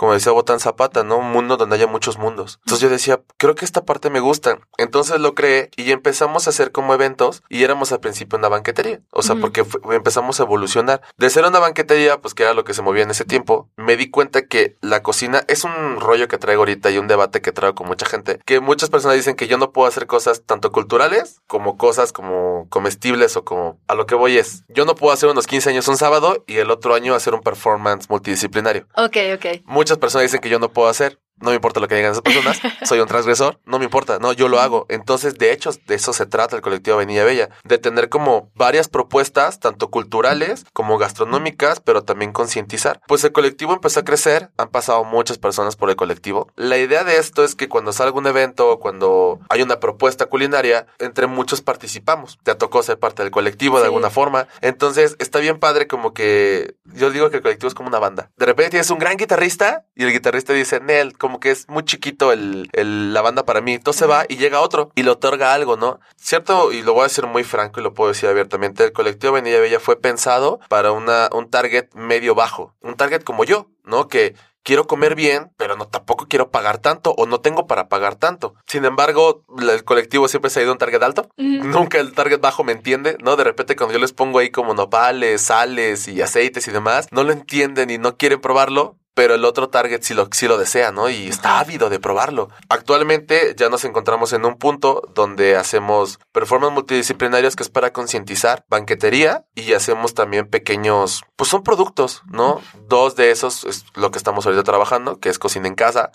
[0.00, 1.18] Como decía Botán Zapata, ¿no?
[1.18, 2.58] Un mundo donde haya muchos mundos.
[2.64, 4.58] Entonces yo decía, creo que esta parte me gusta.
[4.78, 9.00] Entonces lo creé y empezamos a hacer como eventos y éramos al principio una banquetería.
[9.10, 11.02] O sea, porque fue- empezamos a evolucionar.
[11.18, 13.98] De ser una banquetería, pues que era lo que se movía en ese tiempo, me
[13.98, 17.52] di cuenta que la cocina es un rollo que traigo ahorita y un debate que
[17.52, 18.40] traigo con mucha gente.
[18.46, 22.66] Que muchas personas dicen que yo no puedo hacer cosas tanto culturales como cosas como
[22.70, 25.88] comestibles o como a lo que voy es, yo no puedo hacer unos 15 años
[25.88, 28.86] un sábado y el otro año hacer un performance multidisciplinario.
[28.96, 29.46] Ok, ok.
[29.66, 31.18] Muchas personas dicen que yo no puedo hacer.
[31.40, 32.60] No me importa lo que digan esas personas.
[32.84, 33.58] Soy un transgresor.
[33.64, 34.18] No me importa.
[34.18, 34.86] No, yo lo hago.
[34.88, 37.48] Entonces, de hecho, de eso se trata el colectivo Avenida Bella.
[37.64, 43.00] De tener como varias propuestas, tanto culturales como gastronómicas, pero también concientizar.
[43.06, 44.50] Pues el colectivo empezó a crecer.
[44.56, 46.48] Han pasado muchas personas por el colectivo.
[46.56, 50.26] La idea de esto es que cuando salga un evento o cuando hay una propuesta
[50.26, 52.38] culinaria, entre muchos participamos.
[52.42, 53.86] Te tocó ser parte del colectivo de Sí.
[53.86, 54.46] alguna forma.
[54.60, 58.30] Entonces, está bien padre como que yo digo que el colectivo es como una banda.
[58.36, 61.84] De repente tienes un gran guitarrista y el guitarrista dice, Nel, como que es muy
[61.84, 63.74] chiquito el, el- la banda para mí.
[63.74, 66.00] Entonces va y llega otro y le otorga algo, ¿no?
[66.16, 69.34] Cierto, y lo voy a decir muy franco y lo puedo decir abiertamente, el colectivo
[69.34, 72.74] Avenida Bella fue pensado para una, un target medio bajo.
[72.80, 74.08] Un target como yo, ¿no?
[74.08, 78.16] Que quiero comer bien, pero no tampoco quiero pagar tanto o no tengo para pagar
[78.16, 78.54] tanto.
[78.66, 81.28] Sin embargo, el colectivo siempre se ha ido a un target alto.
[81.36, 83.36] Nunca el target bajo me entiende, ¿no?
[83.36, 87.24] De repente cuando yo les pongo ahí como nopales, sales y aceites y demás, no
[87.24, 88.96] lo entienden y no quieren probarlo.
[89.14, 91.08] Pero el otro target sí lo, sí lo desea, ¿no?
[91.08, 92.48] Y está ávido de probarlo.
[92.68, 98.64] Actualmente ya nos encontramos en un punto donde hacemos performance multidisciplinarios que es para concientizar,
[98.68, 102.60] banquetería y hacemos también pequeños, pues son productos, ¿no?
[102.88, 106.12] Dos de esos es lo que estamos ahorita trabajando, que es cocina en casa,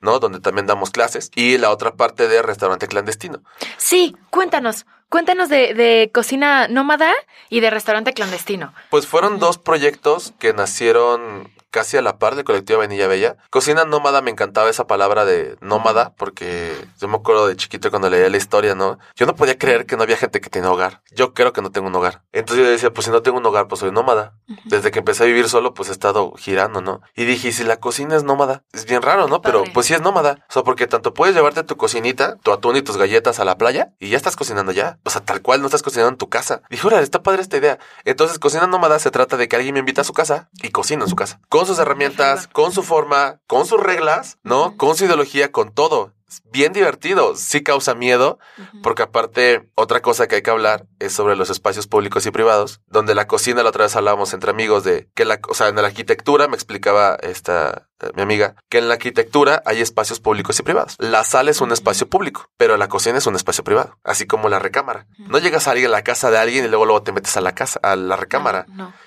[0.00, 0.18] ¿no?
[0.18, 1.30] Donde también damos clases.
[1.34, 3.42] Y la otra parte de restaurante clandestino.
[3.76, 4.86] Sí, cuéntanos.
[5.08, 7.12] Cuéntanos de, de cocina nómada
[7.48, 8.74] y de restaurante clandestino.
[8.90, 13.36] Pues fueron dos proyectos que nacieron casi a la par del colectivo Vainilla Bella.
[13.50, 18.10] Cocina nómada, me encantaba esa palabra de nómada, porque yo me acuerdo de chiquito cuando
[18.10, 18.98] leía la historia, ¿no?
[19.16, 21.02] Yo no podía creer que no había gente que tiene hogar.
[21.10, 22.22] Yo creo que no tengo un hogar.
[22.32, 24.34] Entonces yo decía, pues si no tengo un hogar, pues soy nómada.
[24.64, 27.00] Desde que empecé a vivir solo, pues he estado girando, ¿no?
[27.14, 28.62] Y dije, ¿y si la cocina es nómada?
[28.72, 29.42] Es bien raro, ¿no?
[29.42, 30.44] Pero pues sí es nómada.
[30.48, 33.58] O sea, porque tanto puedes llevarte tu cocinita, tu atún y tus galletas a la
[33.58, 34.98] playa y ya estás cocinando ya.
[35.04, 36.62] O sea, tal cual no estás cocinando en tu casa.
[36.70, 37.78] Dije, órale, está padre esta idea.
[38.04, 41.04] Entonces, cocina nómada se trata de que alguien me invita a su casa y cocina
[41.04, 41.40] en su casa.
[41.58, 44.76] Con sus herramientas, con su forma, con sus reglas, ¿no?
[44.76, 46.14] Con su ideología, con todo
[46.52, 47.34] bien divertido.
[47.34, 48.38] Sí causa miedo,
[48.80, 52.80] porque aparte, otra cosa que hay que hablar es sobre los espacios públicos y privados,
[52.86, 55.74] donde la cocina, la otra vez hablábamos entre amigos de que la, o sea, en
[55.74, 60.62] la arquitectura, me explicaba esta, mi amiga, que en la arquitectura hay espacios públicos y
[60.62, 60.96] privados.
[60.98, 64.48] La sala es un espacio público, pero la cocina es un espacio privado, así como
[64.48, 65.06] la recámara.
[65.18, 67.40] No llegas a alguien a la casa de alguien y luego luego te metes a
[67.40, 68.66] la casa, a la recámara.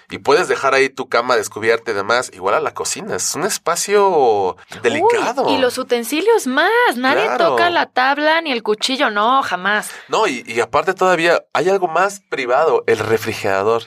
[0.10, 3.16] Y puedes dejar ahí tu cama descubierta y demás, igual a la cocina.
[3.16, 5.50] Es un espacio delicado.
[5.50, 9.92] y los utensilios más, nadie toca la tabla ni el cuchillo, no, jamás.
[10.10, 13.84] No, y, aparte todavía hay algo más privado, el refrigerador.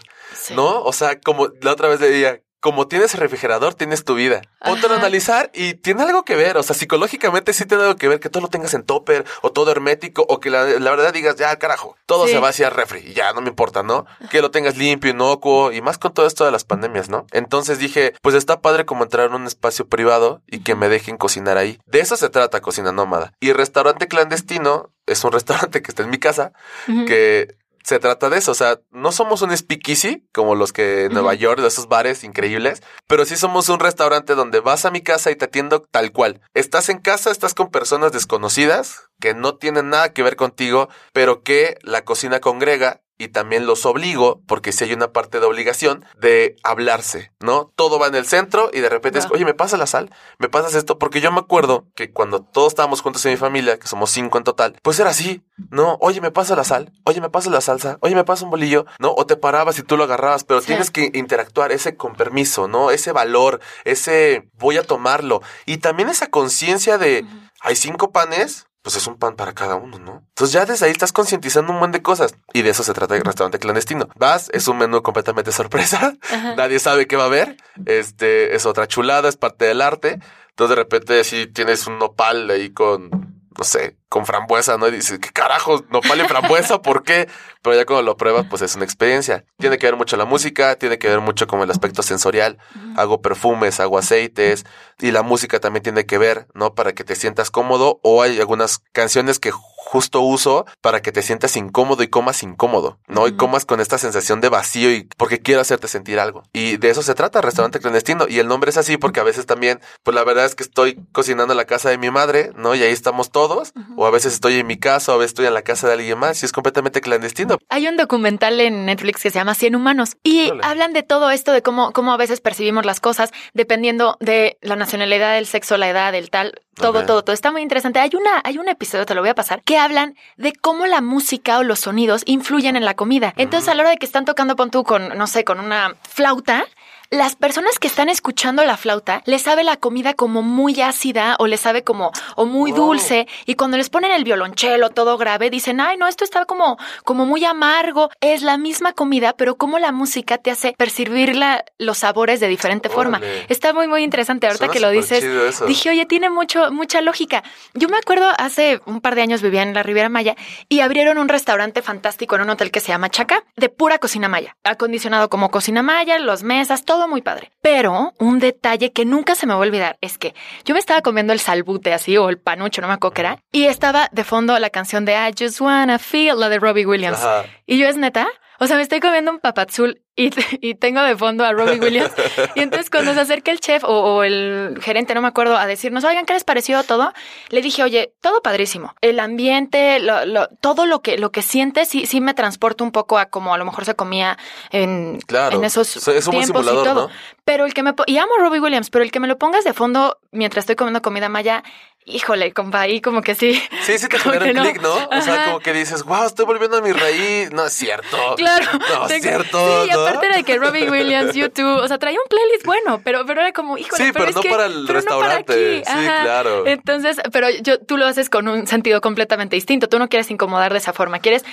[0.55, 0.83] ¿No?
[0.83, 4.40] O sea, como la otra vez le decía, como tienes el refrigerador, tienes tu vida.
[4.59, 6.57] Ponte a analizar y tiene algo que ver.
[6.57, 9.53] O sea, psicológicamente sí tiene algo que ver que todo lo tengas en topper o
[9.53, 13.00] todo hermético o que la, verdad digas, ya, carajo, todo se va hacia el refri
[13.00, 14.07] y ya, no me importa, ¿no?
[14.31, 17.27] Que lo tengas limpio, inocuo y más con todo esto de las pandemias, ¿no?
[17.33, 21.18] Entonces dije, pues está padre como entrar en un espacio privado y que me dejen
[21.18, 21.79] cocinar ahí.
[21.85, 23.35] De eso se trata Cocina Nómada.
[23.40, 26.55] Y restaurante clandestino es un restaurante que está en mi casa,
[26.87, 28.51] que se trata de eso.
[28.51, 32.25] O sea, no somos un speakeasy como los que en Nueva York, de esos bares
[32.25, 36.11] increíbles, pero sí somos un restaurante donde vas a mi casa y te atiendo tal
[36.11, 36.40] cual.
[36.55, 41.42] Estás en casa, estás con personas desconocidas que no tienen nada que ver contigo, pero
[41.42, 46.05] que la cocina congrega y también los obligo, porque si hay una parte de obligación,
[46.18, 47.72] de hablarse, ¿no?
[47.77, 50.11] Todo va en el centro y de repente es, oye, ¿me pasa la sal?
[50.38, 50.98] ¿Me pasas esto?
[50.98, 54.38] Porque yo me acuerdo que cuando todos estábamos juntos en mi familia, que somos cinco
[54.38, 55.96] en total, pues era así, ¿no?
[56.00, 56.92] Oye, ¿me pasa la sal?
[57.05, 57.98] Oye, ¿me pasa la salsa?
[58.00, 58.87] Oye, ¿me pasa un bolillo?
[58.98, 59.14] ¿No?
[59.16, 62.90] O te parabas y tú lo agarrabas, pero tienes que interactuar, ese con permiso, ¿no?
[62.90, 65.40] Ese valor, ese voy a tomarlo.
[65.66, 67.24] Y también esa conciencia de,
[67.61, 70.23] hay cinco panes, pues es un pan para cada uno, ¿no?
[70.29, 72.35] Entonces ya desde ahí estás concientizando un buen de cosas.
[72.53, 74.11] Y de eso se trata el restaurante clandestino.
[74.14, 76.12] Vas, es un menú completamente sorpresa.
[76.59, 77.57] Nadie sabe qué va a haber.
[77.87, 80.20] Este es otra chulada, es parte del arte.
[80.51, 84.88] Entonces de repente si tienes un nopal ahí con, no sé, con frambuesa, ¿no?
[84.88, 85.85] Y dices, ¿qué carajo?
[85.90, 87.29] Nopal y frambuesa, ¿por qué?
[87.62, 89.45] Pero ya cuando lo pruebas, pues es una experiencia.
[89.59, 92.59] Tiene que ver mucho la música, tiene que ver mucho con el aspecto sensorial.
[92.97, 94.64] Hago perfumes, hago aceites
[95.01, 96.75] y la música también tiene que ver, ¿no?
[96.75, 99.51] Para que te sientas cómodo o hay algunas canciones que
[99.95, 103.29] justo uso para que te sientas incómodo y comas incómodo, ¿no?
[103.29, 106.43] Y comas con esta sensación de vacío y porque quiero hacerte sentir algo.
[106.53, 108.27] Y de eso se trata, restaurante clandestino.
[108.29, 110.99] Y el nombre es así porque a veces también, pues la verdad es que estoy
[111.13, 112.75] cocinando en la casa de mi madre, ¿no?
[112.75, 113.73] Y ahí estamos todos.
[113.97, 115.93] O a veces estoy en mi casa, o a veces estoy en la casa de
[115.93, 117.59] alguien más y es completamente clandestino.
[117.69, 121.53] Hay un documental en Netflix que se llama 100 humanos y hablan de todo esto,
[121.53, 125.89] de cómo, cómo a veces percibimos las cosas dependiendo de la nacionalidad, el sexo, la
[125.89, 127.35] edad, el tal, todo, todo, todo.
[127.35, 128.01] Está muy interesante.
[128.01, 131.01] Hay una, hay un episodio, te lo voy a pasar, que hablan de cómo la
[131.01, 133.33] música o los sonidos influyen en la comida.
[133.37, 135.97] Entonces, a la hora de que están tocando, pon tú con, no sé, con una
[136.09, 136.65] flauta,
[137.11, 141.47] las personas que están escuchando la flauta les sabe la comida como muy ácida o
[141.47, 145.81] les sabe como o muy dulce y cuando les ponen el violonchelo todo grave dicen,
[145.81, 149.93] "Ay, no, esto está como como muy amargo." Es la misma comida, pero como la
[149.93, 151.38] música te hace percibir
[151.79, 153.21] los sabores de diferente forma.
[153.49, 155.25] Está muy muy interesante ahorita que lo dices.
[155.67, 157.43] Dije, "Oye, tiene mucho mucha lógica."
[157.75, 160.37] Yo me acuerdo hace un par de años vivía en la Riviera Maya
[160.69, 164.29] y abrieron un restaurante fantástico en un hotel que se llama Chaca, de pura cocina
[164.29, 164.57] maya.
[164.64, 167.51] Acondicionado como cocina maya, los mesas, todo muy padre.
[167.62, 171.03] Pero un detalle que nunca se me va a olvidar es que yo me estaba
[171.03, 174.25] comiendo el salbute así o el panucho, no me acuerdo qué era, y estaba de
[174.25, 177.21] fondo la canción de I Just Wanna Feel, la de Robbie Williams.
[177.67, 181.16] Y yo es neta, o sea, me estoy comiendo un papazul y, y, tengo de
[181.16, 182.12] fondo a Robbie Williams.
[182.55, 186.05] Y entonces cuando se acerca el chef o, el gerente, no me acuerdo, a decirnos,
[186.05, 187.12] oigan, ¿qué les pareció todo?
[187.48, 188.94] Le dije, oye, todo padrísimo.
[189.00, 193.18] El ambiente, lo, todo lo que, lo que sientes, sí, sí me transporta un poco
[193.18, 194.38] a como a lo mejor se comía
[194.70, 195.92] en, en esos
[196.31, 197.11] tiempos y todo.
[197.44, 197.94] Pero el que me...
[198.07, 200.77] Y amo a Robbie Williams, pero el que me lo pongas de fondo mientras estoy
[200.77, 201.62] comiendo comida maya
[202.07, 203.61] híjole, compa, ahí como que sí.
[203.83, 204.95] Sí, sí te genera un clic, ¿no?
[204.95, 207.51] O sea, como que dices, wow, estoy volviendo a mi raíz.
[207.53, 208.17] No es cierto.
[208.37, 208.67] Claro.
[208.88, 209.85] No es cierto.
[209.85, 213.40] Sí, aparte de que Robbie Williams, YouTube, o sea, traía un playlist bueno, pero, pero
[213.40, 215.83] era como, híjole, Sí, pero, es no que- para el pero no para restaurante.
[215.87, 216.67] Sí, claro.
[216.67, 219.88] Entonces, pero yo, tú lo haces con un sentido completamente distinto.
[219.88, 221.19] Tú no quieres incomodar de esa forma.
[221.21, 221.45] Quieres,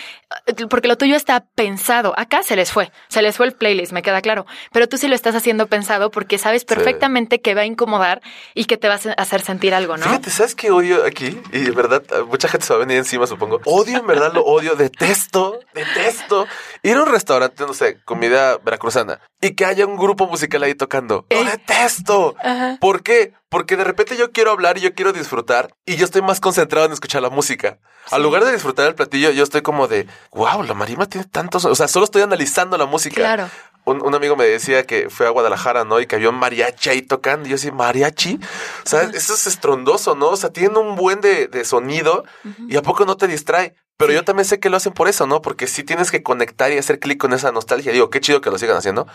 [0.70, 2.14] porque lo tuyo está pensado.
[2.18, 2.92] Acá se les fue.
[3.08, 4.46] Se les fue el playlist, me queda claro.
[4.72, 8.22] Pero tú sí lo estás haciendo pensado porque sabes perfectamente que va a incomodar
[8.54, 10.04] y que te va a hacer sentir algo, ¿no?
[10.06, 11.40] Fíjate, ¿sabes qué odio aquí?
[11.52, 13.62] Y de verdad, mucha gente se va a venir encima, supongo.
[13.66, 16.48] Odio, en verdad, lo odio, detesto, detesto.
[16.82, 20.74] Ir a un restaurante, no sé, comida veracruzana, y que haya un grupo musical ahí
[20.74, 21.28] tocando.
[21.30, 22.36] Lo detesto.
[22.40, 22.78] Ajá.
[22.82, 23.34] ¿Por qué?
[23.50, 26.88] Porque de repente yo quiero hablar y yo quiero disfrutar y yo estoy más concentrado
[26.88, 27.78] en escuchar la música.
[28.10, 31.66] Al lugar de disfrutar el platillo, yo estoy como de, wow, la marima tiene tantos,
[31.66, 33.22] o sea, solo estoy analizando la música.
[33.22, 33.50] Claro.
[33.92, 36.00] Un, un amigo me decía que fue a Guadalajara, ¿no?
[36.00, 37.48] Y que había un mariachi ahí tocando.
[37.48, 38.40] Y yo así, ¿mariachi?
[38.86, 40.30] O sea, eso es estrondoso, ¿no?
[40.30, 42.24] O sea, tiene un buen de, de sonido
[42.68, 43.76] y a poco no te distrae.
[44.02, 45.42] Pero yo también sé que lo hacen por eso, ¿no?
[45.42, 47.92] Porque sí tienes que conectar y hacer clic con esa nostalgia.
[47.92, 49.08] Digo, qué chido que lo sigan haciendo.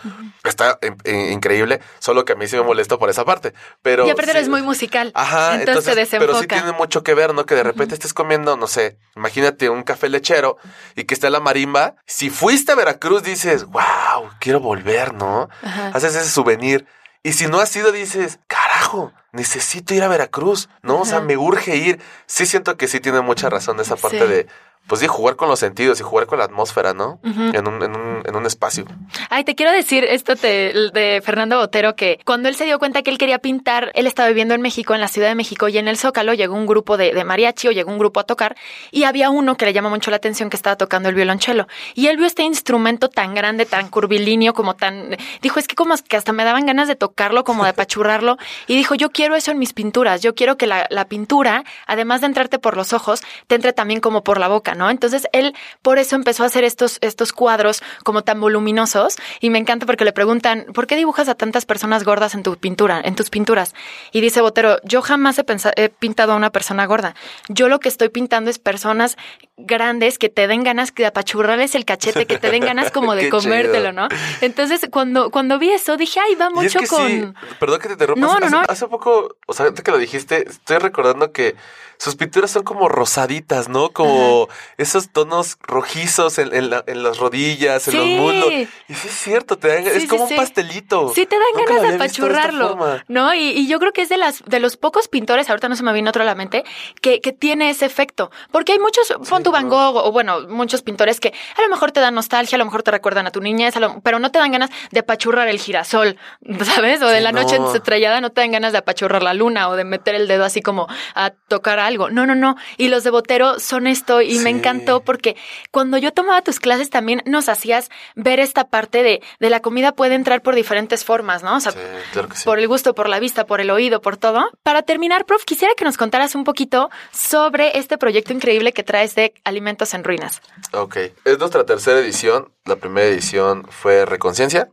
[0.43, 3.53] Está in- in- increíble, solo que a mí sí me molesta por esa parte.
[3.81, 5.11] Pero y aparte sí- eres muy musical.
[5.13, 7.45] Ajá, entonces, entonces, te pero sí tiene mucho que ver, ¿no?
[7.45, 10.57] Que de repente estés comiendo, no sé, imagínate un café lechero
[10.95, 11.95] y que esté la marimba.
[12.05, 15.49] Si fuiste a Veracruz, dices, wow, quiero volver, ¿no?
[15.61, 15.89] Ajá.
[15.93, 16.85] Haces ese souvenir.
[17.23, 21.01] Y si no has ido, dices, carajo, necesito ir a Veracruz, ¿no?
[21.01, 21.99] O sea, me urge ir.
[22.25, 24.27] Sí siento que sí tiene mucha razón esa parte Sí.
[24.27, 24.47] de,
[24.87, 27.19] pues de jugar con los sentidos y jugar con la atmósfera, ¿no?
[27.23, 28.85] En, un, en, un, en un espacio.
[29.29, 33.01] Ay, te quiero decir esto te- de Fernando Botero, que cuando él se dio cuenta
[33.03, 35.77] que él quería pintar, él estaba viviendo en México, en la Ciudad de México, y
[35.77, 38.55] en el Zócalo llegó un grupo de, de mariachi o llegó un grupo a tocar,
[38.91, 41.67] y había uno que le llamó mucho la atención que estaba tocando el violonchelo.
[41.93, 45.15] Y él vio este instrumento tan grande, tan curvilíneo, como tan...
[45.41, 48.75] Dijo, es que como que hasta me daban ganas de tocarlo, como de apachurrarlo, y
[48.75, 52.27] dijo, yo quiero eso en mis pinturas, yo quiero que la, la pintura, además de
[52.27, 54.89] entrarte por los ojos, te entre también como por la boca, ¿no?
[54.89, 59.59] Entonces él por eso empezó a hacer estos, estos cuadros como tan voluminosos y me
[59.59, 63.15] encanta porque le preguntan, ¿por qué dibujas a tantas personas gordas en tu pintura, en
[63.15, 63.75] tus pinturas?
[64.13, 67.15] Y dice Botero, yo jamás he, he pintado a una persona gorda.
[67.49, 69.17] Yo lo que estoy pintando es personas
[69.57, 73.29] grandes que te den ganas de apachurrarles el cachete, que te den ganas como de
[73.29, 73.91] comértelo.
[73.91, 74.07] ¿no?
[74.41, 77.07] Entonces cuando, cuando vi eso dije, ay, va Y es mucho que con...
[77.07, 77.27] sí,
[77.59, 78.25] perdón que te interrumpa.
[78.25, 78.59] No, no, no.
[78.61, 81.55] hace- hace poco, o sea, ahorita que lo dijiste, estoy recordando que
[81.99, 83.89] sus pinturas son como rosaditas, ¿no?
[83.89, 88.15] Como esos tonos rojizos en, en la- en las rodillas, en los Sí.
[88.17, 88.53] muslos.
[88.87, 91.11] Y sí es cierto, te dan, Sí, es como un pastelito.
[91.13, 92.77] Sí, te dan Nunca ganas de apachurrarlo.
[93.07, 93.33] ¿no?
[93.33, 95.83] Y, y yo creo que es de las de los pocos pintores, ahorita no se
[95.83, 96.63] me viene otro a la mente,
[97.01, 98.31] que, que tiene ese efecto.
[98.51, 101.91] Porque hay muchos, pon tu Van Gogh, o bueno, muchos pintores que a lo mejor
[101.91, 104.31] te dan nostalgia, a lo mejor te recuerdan a tu niñez, a lo- pero no
[104.31, 106.17] te dan ganas de apachurrar el girasol,
[106.63, 107.01] ¿sabes?
[107.01, 107.73] O de la noche no.
[107.73, 110.61] estrellada no te dan ganas de apachurrar la luna o de meter el dedo así
[110.61, 112.09] como a tocar algo.
[112.09, 112.55] No, no, no.
[112.77, 115.35] Y los de Botero son esto y me encantó porque
[115.71, 119.91] cuando yo tomaba tus clases también nos hacías ver esta parte de, de la comida
[119.91, 121.55] puede entrar por diferentes formas, ¿no?
[121.57, 121.79] O sea, Sí,
[122.13, 122.45] claro que sí.
[122.45, 124.49] por el gusto, por la vista, por el oído, por todo.
[124.63, 129.15] Para terminar, prof, quisiera que nos contaras un poquito sobre este proyecto increíble que traes
[129.15, 130.41] de Alimentos en Ruinas.
[130.73, 130.97] Ok.
[131.25, 132.49] Es nuestra tercera edición.
[132.65, 134.69] La primera edición fue Reconciencia.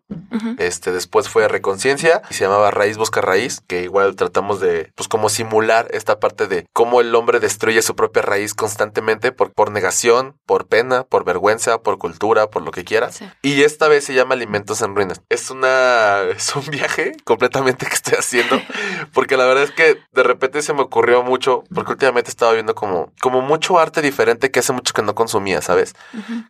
[0.59, 5.09] Este, después fue Reconciencia y se llamaba Raíz Busca Raíz, que igual tratamos de, pues,
[5.09, 9.71] como simular esta parte de cómo el hombre destruye su propia raíz constantemente por, por
[9.71, 13.29] negación, por pena, por vergüenza, por cultura, por lo que Sí.
[13.43, 15.21] Y esta vez se llama Alimentos en Ruinas.
[15.29, 18.61] Es una, es un viaje completamente que estoy haciendo,
[19.13, 22.75] porque la verdad es que de repente se me ocurrió mucho, porque últimamente estaba viendo
[22.75, 25.95] como, como mucho arte diferente que hace mucho que no consumía, ¿sabes?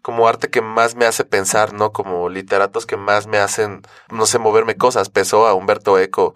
[0.03, 1.93] como arte que más me hace pensar, ¿no?
[1.93, 5.09] Como literatos que más me hacen, no sé, moverme cosas.
[5.09, 6.35] Pesó a Humberto Eco.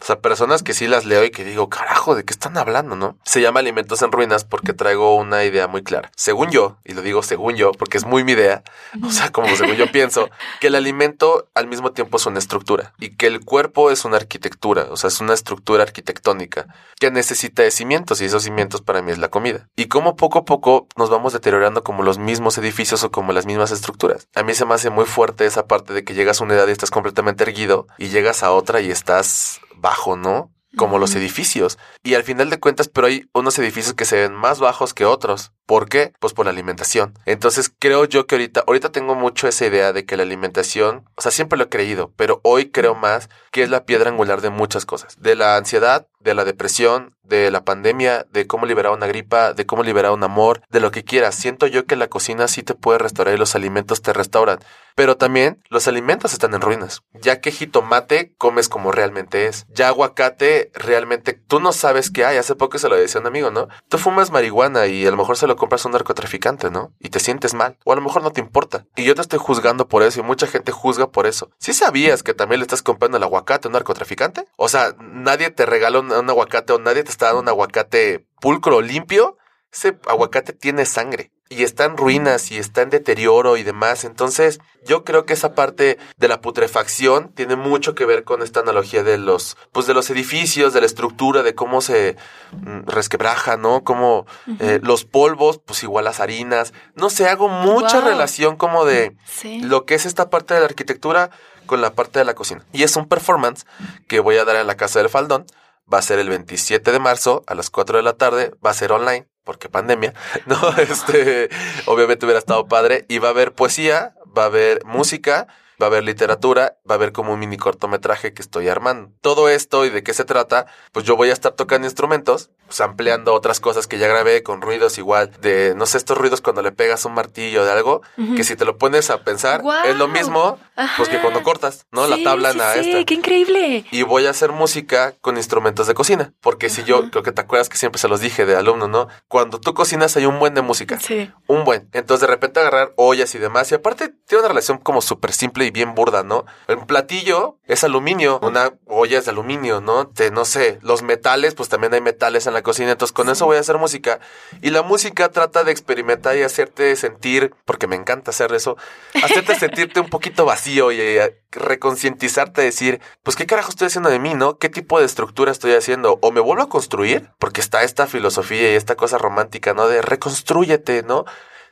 [0.00, 2.96] O sea, personas que sí las leo y que digo, carajo, ¿de qué están hablando,
[2.96, 3.18] no?
[3.24, 6.10] Se llama Alimentos en Ruinas porque traigo una idea muy clara.
[6.16, 8.62] Según yo, y lo digo según yo, porque es muy mi idea,
[9.02, 10.30] o sea, como según yo pienso,
[10.60, 14.16] que el alimento al mismo tiempo es una estructura y que el cuerpo es una
[14.16, 16.66] arquitectura, o sea, es una estructura arquitectónica
[16.98, 19.68] que necesita de cimientos y esos cimientos para mí es la comida.
[19.76, 23.46] Y como poco a poco nos vamos deteriorando como los mismos edificios o como las
[23.46, 24.28] mismas estructuras.
[24.34, 26.68] A mí se me hace muy fuerte esa parte de que llegas a una edad
[26.68, 30.52] y estás completamente erguido y llegas a otra y estás bajo, ¿no?
[30.76, 31.78] Como los edificios.
[32.02, 35.06] Y al final de cuentas, pero hay unos edificios que se ven más bajos que
[35.06, 35.52] otros.
[35.66, 36.12] ¿Por qué?
[36.20, 37.18] Pues por la alimentación.
[37.24, 41.22] Entonces creo yo que ahorita, ahorita tengo mucho esa idea de que la alimentación, o
[41.22, 44.50] sea, siempre lo he creído, pero hoy creo más que es la piedra angular de
[44.50, 45.16] muchas cosas.
[45.20, 49.66] De la ansiedad, de la depresión, de la pandemia, de cómo liberar una gripa, de
[49.66, 51.34] cómo liberar un amor, de lo que quieras.
[51.34, 54.58] Siento yo que la cocina sí te puede restaurar y los alimentos te restauran.
[54.94, 57.02] Pero también los alimentos están en ruinas.
[57.12, 59.64] Ya que jitomate comes como realmente es.
[59.68, 62.36] Ya aguacate realmente tú no sabes qué hay.
[62.36, 63.68] Hace poco se lo decía un amigo, ¿no?
[63.88, 66.92] Tú fumas marihuana y a lo mejor se lo compras a un narcotraficante, ¿no?
[66.98, 67.78] Y te sientes mal.
[67.84, 68.86] O a lo mejor no te importa.
[68.96, 71.50] Y yo te estoy juzgando por eso y mucha gente juzga por eso.
[71.58, 74.46] ¿Sí sabías que también le estás comprando el aguacate a un narcotraficante?
[74.56, 78.26] O sea, nadie te regala un, un aguacate o nadie te está dando un aguacate
[78.40, 79.36] pulcro limpio.
[79.72, 84.04] Ese aguacate tiene sangre y está en ruinas y está en deterioro y demás.
[84.04, 88.60] Entonces, yo creo que esa parte de la putrefacción tiene mucho que ver con esta
[88.60, 92.16] analogía de los, pues de los edificios, de la estructura, de cómo se
[92.52, 93.84] mm, resquebraja, ¿no?
[93.84, 94.26] Como
[94.58, 96.72] eh, los polvos, pues igual las harinas.
[96.94, 98.08] No sé, hago mucha Wow.
[98.08, 99.60] relación como de Sí.
[99.60, 101.30] lo que es esta parte de la arquitectura
[101.66, 102.64] con la parte de la cocina.
[102.72, 103.66] Y es un performance
[104.06, 105.44] que voy a dar en la Casa del Faldón.
[105.92, 108.52] Va a ser el 27 de marzo a las 4 de la tarde.
[108.64, 110.12] Va a ser online porque pandemia.
[110.46, 111.48] No, este,
[111.86, 113.06] obviamente hubiera estado padre.
[113.08, 115.46] Y va a haber poesía, va a haber música,
[115.80, 119.12] va a haber literatura, va a haber como un mini cortometraje que estoy armando.
[119.20, 122.80] Todo esto y de qué se trata, pues yo voy a estar tocando instrumentos, pues
[122.80, 126.62] ampliando otras cosas que ya grabé con ruidos igual de, no sé, estos ruidos cuando
[126.62, 128.02] le pegas un martillo de algo,
[128.36, 130.58] que si te lo pones a pensar, es lo mismo,
[130.96, 132.08] pues que cuando cortas, ¿no?
[132.08, 133.04] la tabla sí, a sí, esta.
[133.04, 133.84] qué increíble.
[133.90, 136.32] Y voy a hacer música con instrumentos de cocina.
[136.40, 139.08] Porque si yo, creo que te acuerdas que siempre se los dije de alumno, ¿no?
[139.28, 140.98] Cuando tú cocinas hay un buen de música.
[141.00, 141.30] Sí.
[141.46, 141.88] Un buen.
[141.92, 143.70] Entonces de repente agarrar ollas y demás.
[143.70, 146.46] Y aparte tiene una relación como súper simple y bien burda, ¿no?
[146.66, 148.40] El platillo es aluminio.
[148.42, 150.08] Una olla es de aluminio, ¿no?
[150.08, 150.78] Te, no sé.
[150.82, 152.92] Los metales, pues también hay metales en la cocina.
[152.92, 154.18] Entonces con eso voy a hacer música.
[154.62, 158.76] Y la música trata de experimentar y hacerte sentir, porque me encanta hacer eso,
[159.22, 164.18] hacerte sentirte un poquito vacío y eh, reconcientizarte, decir, pues qué carajo estoy haciendo de
[164.18, 164.58] mí, ¿no?
[164.58, 166.18] ¿Qué tipo de estructura estoy haciendo?
[166.22, 167.30] ¿O me vuelvo a construir?
[167.38, 169.86] Porque está esta filosofía y esta cosa romántica, ¿no?
[169.86, 171.26] De reconstrúyete, ¿no?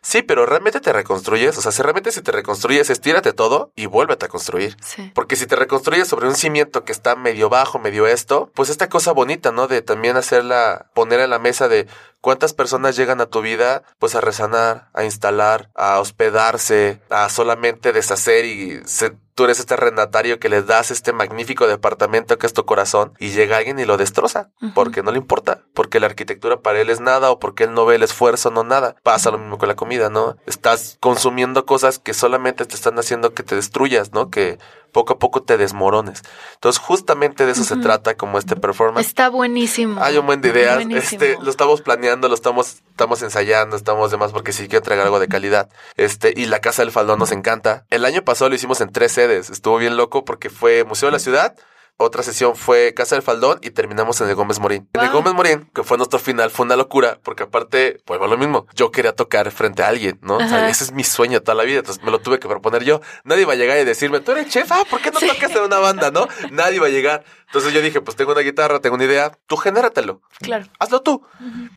[0.07, 1.59] Sí, pero realmente te reconstruyes.
[1.59, 4.77] O sea, si realmente si te reconstruyes, estírate todo y vuélvete a construir.
[4.81, 5.11] Sí.
[5.13, 8.89] Porque si te reconstruyes sobre un cimiento que está medio bajo, medio esto, pues esta
[8.89, 9.67] cosa bonita, ¿no?
[9.67, 11.89] De también hacerla, poner en la mesa de
[12.27, 17.93] cuántas personas llegan a tu vida, pues a resanar, a instalar, a hospedarse, a solamente
[17.93, 22.53] deshacer y se- tú eres este arrendatario que le das este magnífico departamento que es
[22.53, 26.57] tu corazón y llega alguien y lo destroza porque no le importa, porque la arquitectura
[26.63, 28.97] para él es nada o porque él no ve el esfuerzo, no nada.
[29.05, 30.37] Pasa lo mismo con la comida, ¿no?
[30.47, 34.31] Estás consumiendo cosas que solamente te están haciendo que te destruyas, ¿no?
[34.31, 34.59] Que
[34.97, 36.23] poco a poco te desmorones.
[36.55, 37.83] Entonces, justamente de eso se Ujú.
[37.83, 39.07] trata como este performance.
[39.07, 40.03] Está buenísimo.
[40.03, 41.23] Hay un buen de ideas, Buenísimo.
[41.23, 45.21] este, lo estamos planeando, lo estamos, estamos ensayando, estamos demás porque sí quiero entregar algo
[45.21, 45.69] de calidad.
[45.99, 47.85] Este, y la Casa del Faldón nos encanta.
[47.91, 51.13] El año pasado lo hicimos en tres sedes, estuvo bien loco porque fue Museo de
[51.13, 51.55] la Ciudad,
[51.99, 54.89] otra sesión fue Casa del Faldón y terminamos en el Gómez Morín.
[54.93, 55.11] En el.
[55.11, 58.91] Gómez Morín, que fue nuestro final, fue una locura porque aparte, pues lo mismo, yo
[58.91, 60.37] quería tocar frente a alguien, ¿no?
[60.37, 62.85] O sea, ese es mi sueño toda la vida, entonces me lo tuve que proponer
[62.85, 63.01] yo.
[63.25, 65.63] Nadie va a llegar y decirme, tú eres chef, ah, ¿por qué no tocas en
[65.63, 66.29] una banda, no?
[66.51, 67.25] Nadie va a llegar.
[67.47, 70.67] Entonces yo dije, pues tengo una guitarra, tengo una idea, tú genératelo Claro.
[70.79, 71.25] hazlo tú.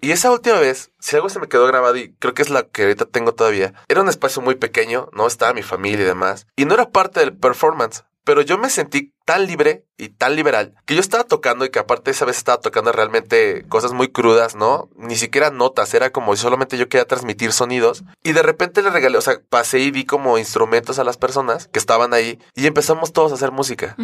[0.02, 2.64] Y esa última vez, si algo se me quedó grabado y creo que es la
[2.64, 5.28] que ahorita tengo todavía, era un espacio muy pequeño, ¿no?
[5.28, 6.48] Estaba mi familia y demás.
[6.56, 10.76] Y no era parte del performance, pero yo me sentí tan libre y tan liberal
[10.86, 14.56] que yo estaba tocando y que aparte esa vez estaba tocando realmente cosas muy crudas,
[14.56, 14.88] ¿no?
[14.96, 18.04] Ni siquiera notas, era como solamente yo quería transmitir sonidos.
[18.22, 21.70] Y de repente le regalé, o sea, pasé y vi como instrumentos a las personas
[21.70, 23.96] que estaban ahí y empezamos todos a hacer música.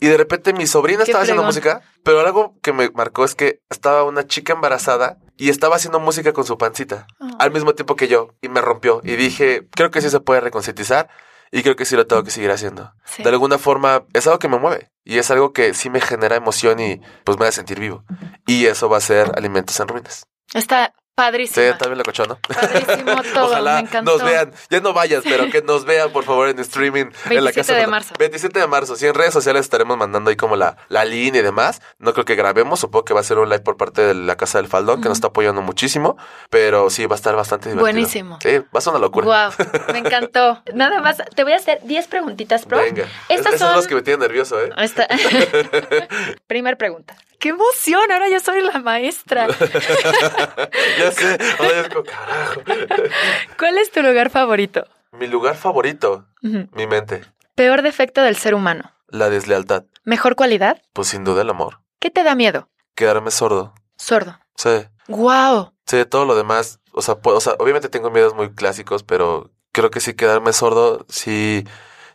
[0.00, 3.60] Y de repente mi sobrina estaba haciendo música, pero algo que me marcó es que
[3.68, 7.28] estaba una chica embarazada y estaba haciendo música con su pancita Oh.
[7.38, 10.40] al mismo tiempo que yo y me rompió y dije, creo que sí se puede
[10.40, 11.10] reconcientizar
[11.54, 12.92] y creo que sí lo tengo que seguir haciendo.
[13.04, 13.22] Sí.
[13.22, 16.34] De alguna forma es algo que me mueve y es algo que sí me genera
[16.34, 18.04] emoción y pues me hace sentir vivo.
[18.44, 20.26] Y eso va a ser Alimentos en Ruinas.
[20.52, 21.66] Está Sí, padrísimo.
[21.66, 22.38] está bien locochón, ¿no?
[22.40, 23.44] Padrísimo todo.
[23.46, 24.18] Ojalá me encantó.
[24.18, 24.52] nos vean.
[24.68, 27.04] Ya no vayas, pero que nos vean, por favor, en streaming.
[27.04, 28.14] en la 27 casa de marzo.
[28.18, 28.96] 27 de marzo.
[28.96, 31.80] Sí, en redes sociales estaremos mandando ahí como la, la línea y demás.
[32.00, 32.80] No creo que grabemos.
[32.80, 35.08] Supongo que va a ser un live por parte de la Casa del Faldón, que
[35.08, 36.16] nos está apoyando muchísimo.
[36.50, 37.84] Pero sí, va a estar bastante divertido.
[37.84, 38.38] Buenísimo.
[38.42, 39.50] Sí, va a ser una locura.
[39.54, 40.64] Wow, me encantó.
[40.74, 42.78] Nada más, te voy a hacer 10 preguntitas, pro.
[42.78, 43.06] Venga.
[43.28, 43.72] Estas Es- son...
[43.76, 44.70] los que me tienen nervioso, ¿eh?
[44.78, 45.06] Esta-
[46.48, 47.16] Primer pregunta.
[47.44, 48.10] ¡Qué emoción!
[48.10, 49.46] Ahora yo soy la maestra.
[50.98, 51.38] ya sé.
[51.58, 52.62] Ahora es como, carajo.
[53.58, 54.86] ¿Cuál es tu lugar favorito?
[55.12, 57.20] Mi lugar favorito, mi mente.
[57.54, 58.92] Peor defecto del ser humano.
[59.08, 59.84] La deslealtad.
[60.04, 60.80] Mejor cualidad.
[60.94, 61.80] Pues sin duda el amor.
[61.98, 62.70] ¿Qué te da miedo?
[62.94, 63.74] Quedarme sordo.
[63.98, 64.38] Sordo.
[64.56, 64.86] Sí.
[65.08, 65.74] ¡Wow!
[65.84, 69.50] Sí, todo lo demás, o sea, puedo- o sea, obviamente tengo miedos muy clásicos, pero
[69.70, 71.66] creo que sí quedarme sordo, sí,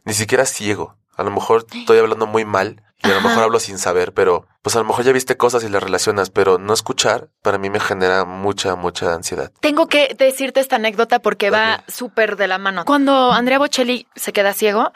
[0.06, 0.98] ni siquiera ciego.
[1.16, 4.46] A lo mejor estoy hablando muy mal Y a lo mejor hablo sin saber, pero
[4.62, 7.70] pues a lo mejor ya viste cosas y las relacionas, pero no escuchar para mí
[7.70, 9.52] me genera mucha, mucha ansiedad.
[9.62, 12.84] Tengo que decirte esta anécdota porque va súper de la mano.
[12.84, 14.92] Cuando Andrea Bocelli se queda ciego,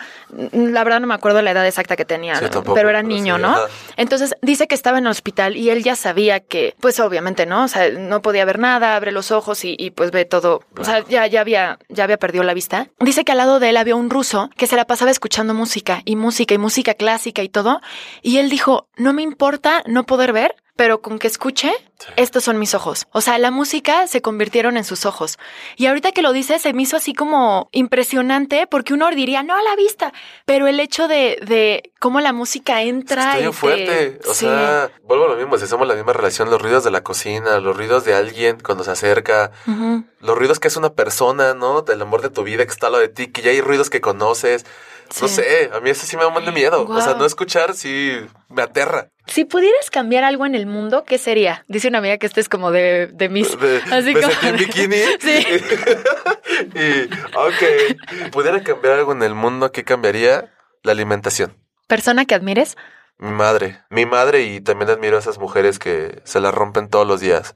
[0.51, 2.49] la verdad no me acuerdo la edad exacta que tenía, Sí, ¿no?
[2.49, 3.49] tampoco, pero era pero niño, sí, ¿no?
[3.49, 3.67] ajá.
[3.95, 7.63] Entonces dice que estaba en el hospital y él ya sabía que, pues obviamente, ¿no?
[7.63, 10.61] O sea, no podía ver nada, abre los ojos y, y, pues ve todo.
[10.77, 12.89] O sea, ya, ya había, ya había perdido la vista.
[12.99, 16.01] Dice que al lado de él había un ruso que se la pasaba escuchando música
[16.03, 17.79] y música y música clásica y todo.
[18.21, 21.71] Y él dijo, no me importa no poder ver, pero con que escuche,
[22.15, 23.05] estos son mis ojos.
[23.11, 25.37] O sea, la música se convirtieron en sus ojos.
[25.77, 29.55] Y ahorita que lo dice, se me hizo así como impresionante porque uno diría, no
[29.55, 30.13] a la vista,
[30.45, 34.19] pero el hecho de, de cómo la música entra Está y te- fuerte.
[34.27, 34.45] O Sí.
[34.47, 35.57] sea, vuelvo a lo mismo.
[35.59, 38.83] Si hacemos la misma relación, los ruidos de la cocina, los ruidos de alguien cuando
[38.83, 39.51] se acerca,
[40.19, 41.83] los ruidos que es una persona, ¿no?
[41.83, 44.01] Del amor de tu vida que está lado de ti, que ya hay ruidos que
[44.01, 44.65] conoces.
[45.21, 46.85] No sé, a mí eso sí me da un de miedo.
[46.87, 48.13] O sea, no escuchar sí
[48.49, 49.09] me aterra.
[49.27, 51.63] Si pudieras cambiar algo en el mundo, ¿qué sería?
[51.67, 53.57] Dice una amiga que este es como de, de mis...
[53.57, 54.97] De, Así me como sentí en bikini.
[55.19, 55.45] Sí.
[56.75, 57.03] y,
[57.37, 58.31] ok.
[58.31, 59.71] ¿Pudiera cambiar algo en el mundo?
[59.71, 60.53] ¿Qué cambiaría?
[60.83, 61.55] La alimentación.
[61.87, 62.75] ¿Persona que admires?
[63.17, 63.81] Mi madre.
[63.89, 67.55] Mi madre y también admiro a esas mujeres que se la rompen todos los días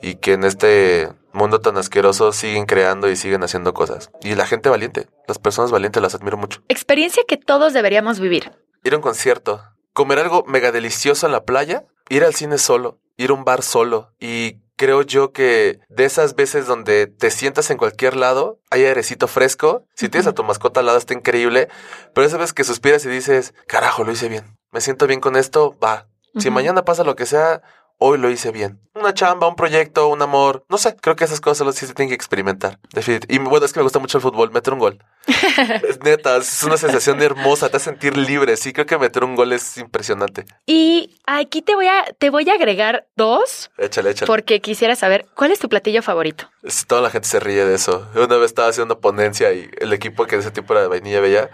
[0.00, 4.10] y que en este mundo tan asqueroso siguen creando y siguen haciendo cosas.
[4.22, 6.62] Y la gente valiente, las personas valientes las admiro mucho.
[6.68, 8.52] Experiencia que todos deberíamos vivir.
[8.84, 9.62] Ir a un concierto,
[9.92, 13.62] comer algo mega delicioso en la playa, ir al cine solo, ir a un bar
[13.62, 18.84] solo y creo yo que de esas veces donde te sientas en cualquier lado, hay
[18.84, 21.68] airecito fresco, si tienes a tu mascota al lado está increíble,
[22.14, 25.36] pero esa vez que suspiras y dices, carajo, lo hice bien, me siento bien con
[25.36, 26.08] esto, va.
[26.36, 27.62] Si mañana pasa lo que sea,
[27.98, 28.80] hoy lo hice bien.
[28.94, 32.10] Una chamba, un proyecto, un amor, no sé, creo que esas cosas sí se tienen
[32.10, 32.78] que experimentar.
[32.94, 34.98] Definit- Y bueno, es que me gusta mucho el fútbol, meter un gol.
[35.88, 38.56] es neta, es una sensación hermosa, te hace sentir libre.
[38.56, 40.44] Sí, creo que meter un gol es impresionante.
[40.66, 44.26] Y aquí te voy a, te voy a agregar dos Échale, échale.
[44.28, 46.48] porque quisiera saber cuál es tu platillo favorito.
[46.62, 48.06] Es- Toda la gente se ríe de eso.
[48.14, 50.88] Una vez estaba haciendo una ponencia y el equipo que de ese tiempo era de
[50.88, 51.50] vainilla bella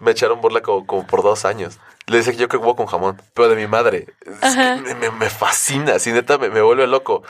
[0.00, 1.78] me echaron burla como, como por dos años.
[2.06, 4.06] Le dije que yo que huevo con jamón, pero de mi madre.
[4.24, 4.82] Es Ajá.
[4.82, 7.22] que me, me- fascina, así neta me, me vuelve loco.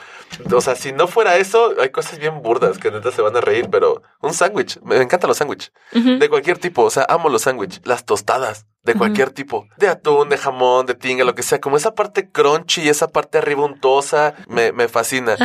[0.53, 3.41] O sea, si no fuera eso, hay cosas bien burdas que neta se van a
[3.41, 5.73] reír, pero un sándwich, me encantan los sándwiches.
[5.91, 10.29] De cualquier tipo, o sea, amo los sándwiches, las tostadas, de cualquier tipo, de atún,
[10.29, 13.65] de jamón, de tinga, lo que sea, como esa parte crunchy y esa parte arriba
[13.65, 15.35] untosa, me, me fascina.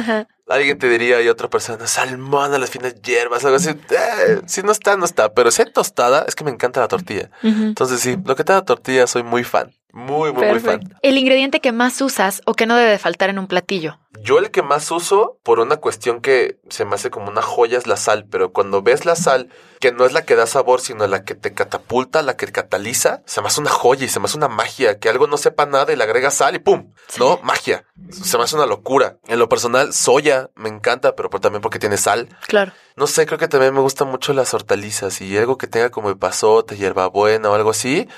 [0.46, 3.70] Alguien te diría y otra persona, salmón a las finas hierbas, algo así.
[3.70, 5.32] Eh, si no está, no está.
[5.32, 7.30] Pero si hay tostada, es que me encanta la tortilla.
[7.42, 9.72] Entonces sí, lo que te da tortilla soy muy fan.
[9.94, 10.80] Muy, muy, muy fan.
[11.02, 14.00] El ingrediente que más usas o que no debe de faltar en un platillo.
[14.20, 17.78] Yo el que más uso, por una cuestión que se me hace como una joya,
[17.78, 18.26] es la sal.
[18.28, 21.36] Pero cuando ves la sal, que no es la que da sabor, sino la que
[21.36, 24.48] te catapulta, la que cataliza, se me hace una joya y se me hace una
[24.48, 24.98] magia.
[24.98, 26.92] Que algo no sepa nada y le agrega sal y ¡pum!
[27.18, 27.38] ¿No?
[27.44, 27.84] Magia.
[28.10, 29.18] Se me hace una locura.
[29.28, 32.28] En lo personal, soya me encanta, pero también porque tiene sal.
[32.48, 32.72] Claro.
[32.96, 36.10] No sé, creo que también me gustan mucho las hortalizas y algo que tenga como
[36.10, 38.08] epazote, hierbabuena o algo así,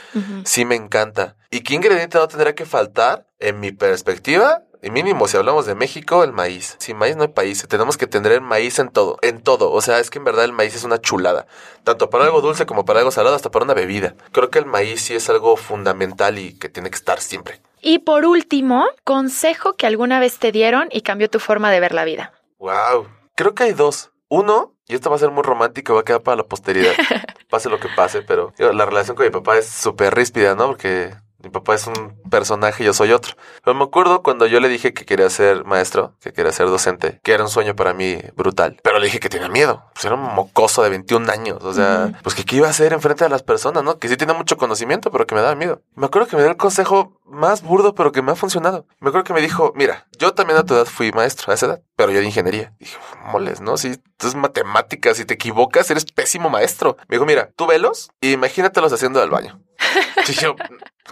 [0.45, 1.37] sí me encanta.
[1.51, 3.27] ¿Y qué ingrediente no tendrá que faltar?
[3.39, 6.77] En mi perspectiva, y mínimo si hablamos de México, el maíz.
[6.79, 9.73] Sin maíz no hay país, tenemos que tener maíz en todo, en todo.
[9.73, 11.47] O sea, es que en verdad el maíz es una chulada,
[11.83, 14.15] tanto para algo dulce como para algo salado, hasta para una bebida.
[14.33, 17.61] Creo que el maíz sí es algo fundamental y que tiene que estar siempre.
[17.81, 21.95] Y por último, consejo que alguna vez te dieron y cambió tu forma de ver
[21.95, 22.33] la vida.
[22.59, 23.09] Wow.
[23.35, 24.11] Creo que hay dos.
[24.29, 26.93] Uno, y esto va a ser muy romántico, va a quedar para la posteridad.
[27.51, 30.67] pase lo que pase, pero digo, la relación con mi papá es súper ríspida, ¿no?
[30.67, 31.15] Porque
[31.47, 33.37] mi papá es un personaje y yo soy otro.
[33.65, 37.21] Pero me acuerdo cuando yo le dije que quería ser maestro, que quería ser docente,
[37.23, 38.81] que era un sueño para mí brutal.
[38.83, 39.85] Pero le dije que tenía miedo.
[39.95, 41.63] Pues era un mocoso de 21 años.
[41.63, 44.01] O sea, pues que qué iba a hacer enfrente de las personas, ¿no?
[44.01, 45.83] Que sí tiene mucho conocimiento, pero que me daba miedo.
[45.95, 48.87] Me acuerdo que me dio el consejo más burdo, pero que me ha funcionado.
[48.99, 51.67] Me acuerdo que me dijo, mira, yo también a tu edad fui maestro, a esa
[51.67, 52.75] edad, pero yo de ingeniería.
[52.81, 52.97] Dije,
[53.31, 53.77] moles, ¿no?
[53.77, 56.97] Si tú es matemáticas, si te equivocas, eres pésimo maestro.
[57.09, 59.61] Me dijo, mira, tú velos y imagínatelos haciendo del baño.
[60.29, 60.57] Y yo,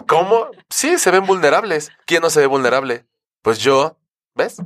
[0.07, 0.47] ¿cómo?
[0.69, 1.91] Sí, se ven vulnerables.
[2.05, 3.05] ¿Quién no se ve vulnerable?
[3.41, 3.97] Pues yo,
[4.33, 4.57] ¿ves?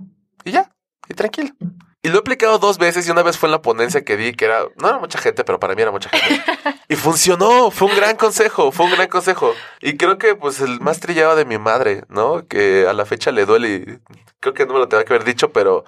[0.45, 0.71] Y ya,
[1.07, 1.53] y tranquilo.
[2.01, 4.32] Y lo he aplicado dos veces y una vez fue en la ponencia que di,
[4.34, 6.43] que era, no era mucha gente, pero para mí era mucha gente.
[6.88, 9.53] Y funcionó, fue un gran consejo, fue un gran consejo.
[9.82, 12.47] Y creo que pues el más trillado de mi madre, ¿no?
[12.47, 13.99] Que a la fecha le duele y
[14.39, 15.84] creo que no me lo tenía que haber dicho, pero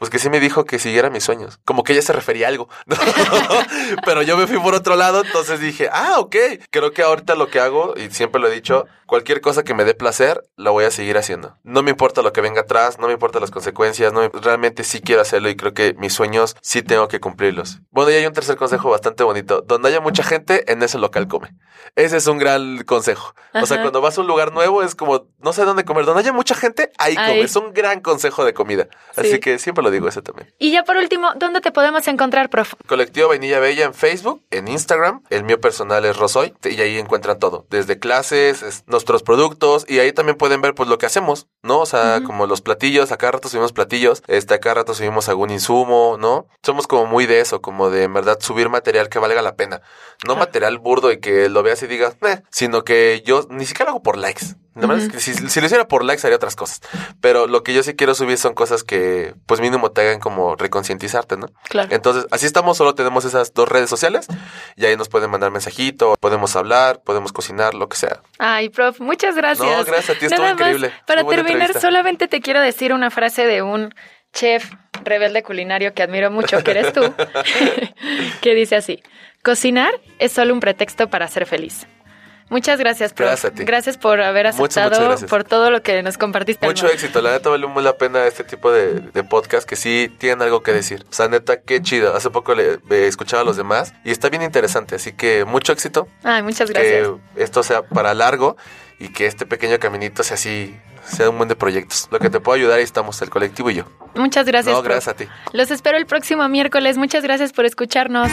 [0.00, 1.60] Pues que sí me dijo que siguiera mis sueños.
[1.66, 2.70] Como que ella se refería a algo.
[4.06, 6.36] Pero yo me fui por otro lado, entonces dije, ah, ok.
[6.70, 9.84] Creo que ahorita lo que hago, y siempre lo he dicho, cualquier cosa que me
[9.84, 11.58] dé placer, la voy a seguir haciendo.
[11.64, 15.02] No me importa lo que venga atrás, no me importa las consecuencias, no realmente sí
[15.02, 17.80] quiero hacerlo y creo que mis sueños sí tengo que cumplirlos.
[17.90, 19.62] Bueno, y hay un tercer consejo bastante bonito.
[19.66, 21.54] Donde haya mucha gente, en ese local come.
[21.96, 23.34] Ese es un gran consejo.
[23.52, 26.04] O sea, cuando vas a un lugar nuevo es como, no sé dónde comer.
[26.04, 27.40] Donde haya mucha gente, ahí come.
[27.40, 28.88] Es un gran consejo de comida.
[29.16, 30.52] Así que siempre lo digo ese también.
[30.58, 32.74] Y ya por último, ¿dónde te podemos encontrar, prof?
[32.86, 35.22] Colectivo Vainilla Bella en Facebook, en Instagram.
[35.30, 37.66] El mío personal es Rosoy y ahí encuentran todo.
[37.70, 41.80] Desde clases, nuestros productos y ahí también pueden ver pues lo que hacemos, ¿no?
[41.80, 46.16] O sea, como los platillos, acá rato subimos platillos, este, acá rato subimos algún insumo,
[46.18, 46.46] ¿no?
[46.62, 49.82] Somos como muy de eso, como de en verdad subir material que valga la pena.
[50.26, 53.90] No material burdo y que lo veas y digas, eh, sino que yo ni siquiera
[53.90, 54.46] lo hago por likes.
[55.18, 56.80] Si, si, lo hiciera por likes haría otras cosas.
[57.20, 60.56] Pero lo que yo sí quiero subir son cosas que, pues mínimo te hagan como
[60.56, 61.48] reconcientizarte, ¿no?
[61.68, 61.88] Claro.
[61.92, 64.26] Entonces, así estamos, solo tenemos esas dos redes sociales
[64.76, 68.20] y ahí nos pueden mandar mensajito, podemos hablar, podemos cocinar, lo que sea.
[68.38, 69.68] Ay, prof, muchas gracias.
[69.68, 70.92] No, gracias a ti, estuvo increíble.
[71.06, 73.94] para terminar, solamente te quiero decir una frase de un
[74.32, 74.70] chef
[75.04, 77.02] rebelde culinario que admiro mucho, que eres tú,
[78.40, 79.02] que dice así,
[79.42, 81.86] cocinar es solo un pretexto para ser feliz.
[82.50, 83.28] Muchas gracias, prof.
[83.28, 83.64] Gracias, a ti.
[83.64, 86.66] gracias por haber aceptado, por todo lo que nos compartiste.
[86.66, 90.42] Mucho éxito, la neta vale muy la pena este tipo de, podcast que sí tienen
[90.42, 91.06] algo que decir.
[91.08, 92.14] O sea, neta, qué chido.
[92.14, 96.08] Hace poco le, escuchaba a los demás y está bien interesante, así que mucho éxito.
[96.24, 97.08] Ay, muchas gracias.
[97.36, 98.56] Que esto sea para largo
[98.98, 102.08] y que este pequeño caminito sea así sea un buen de proyectos.
[102.10, 103.84] Lo que te puedo ayudar, ahí estamos, el colectivo y yo.
[104.14, 104.74] Muchas gracias.
[104.74, 105.26] No, gracias a ti.
[105.52, 106.98] Los espero el próximo miércoles.
[106.98, 108.30] Muchas gracias por escucharnos.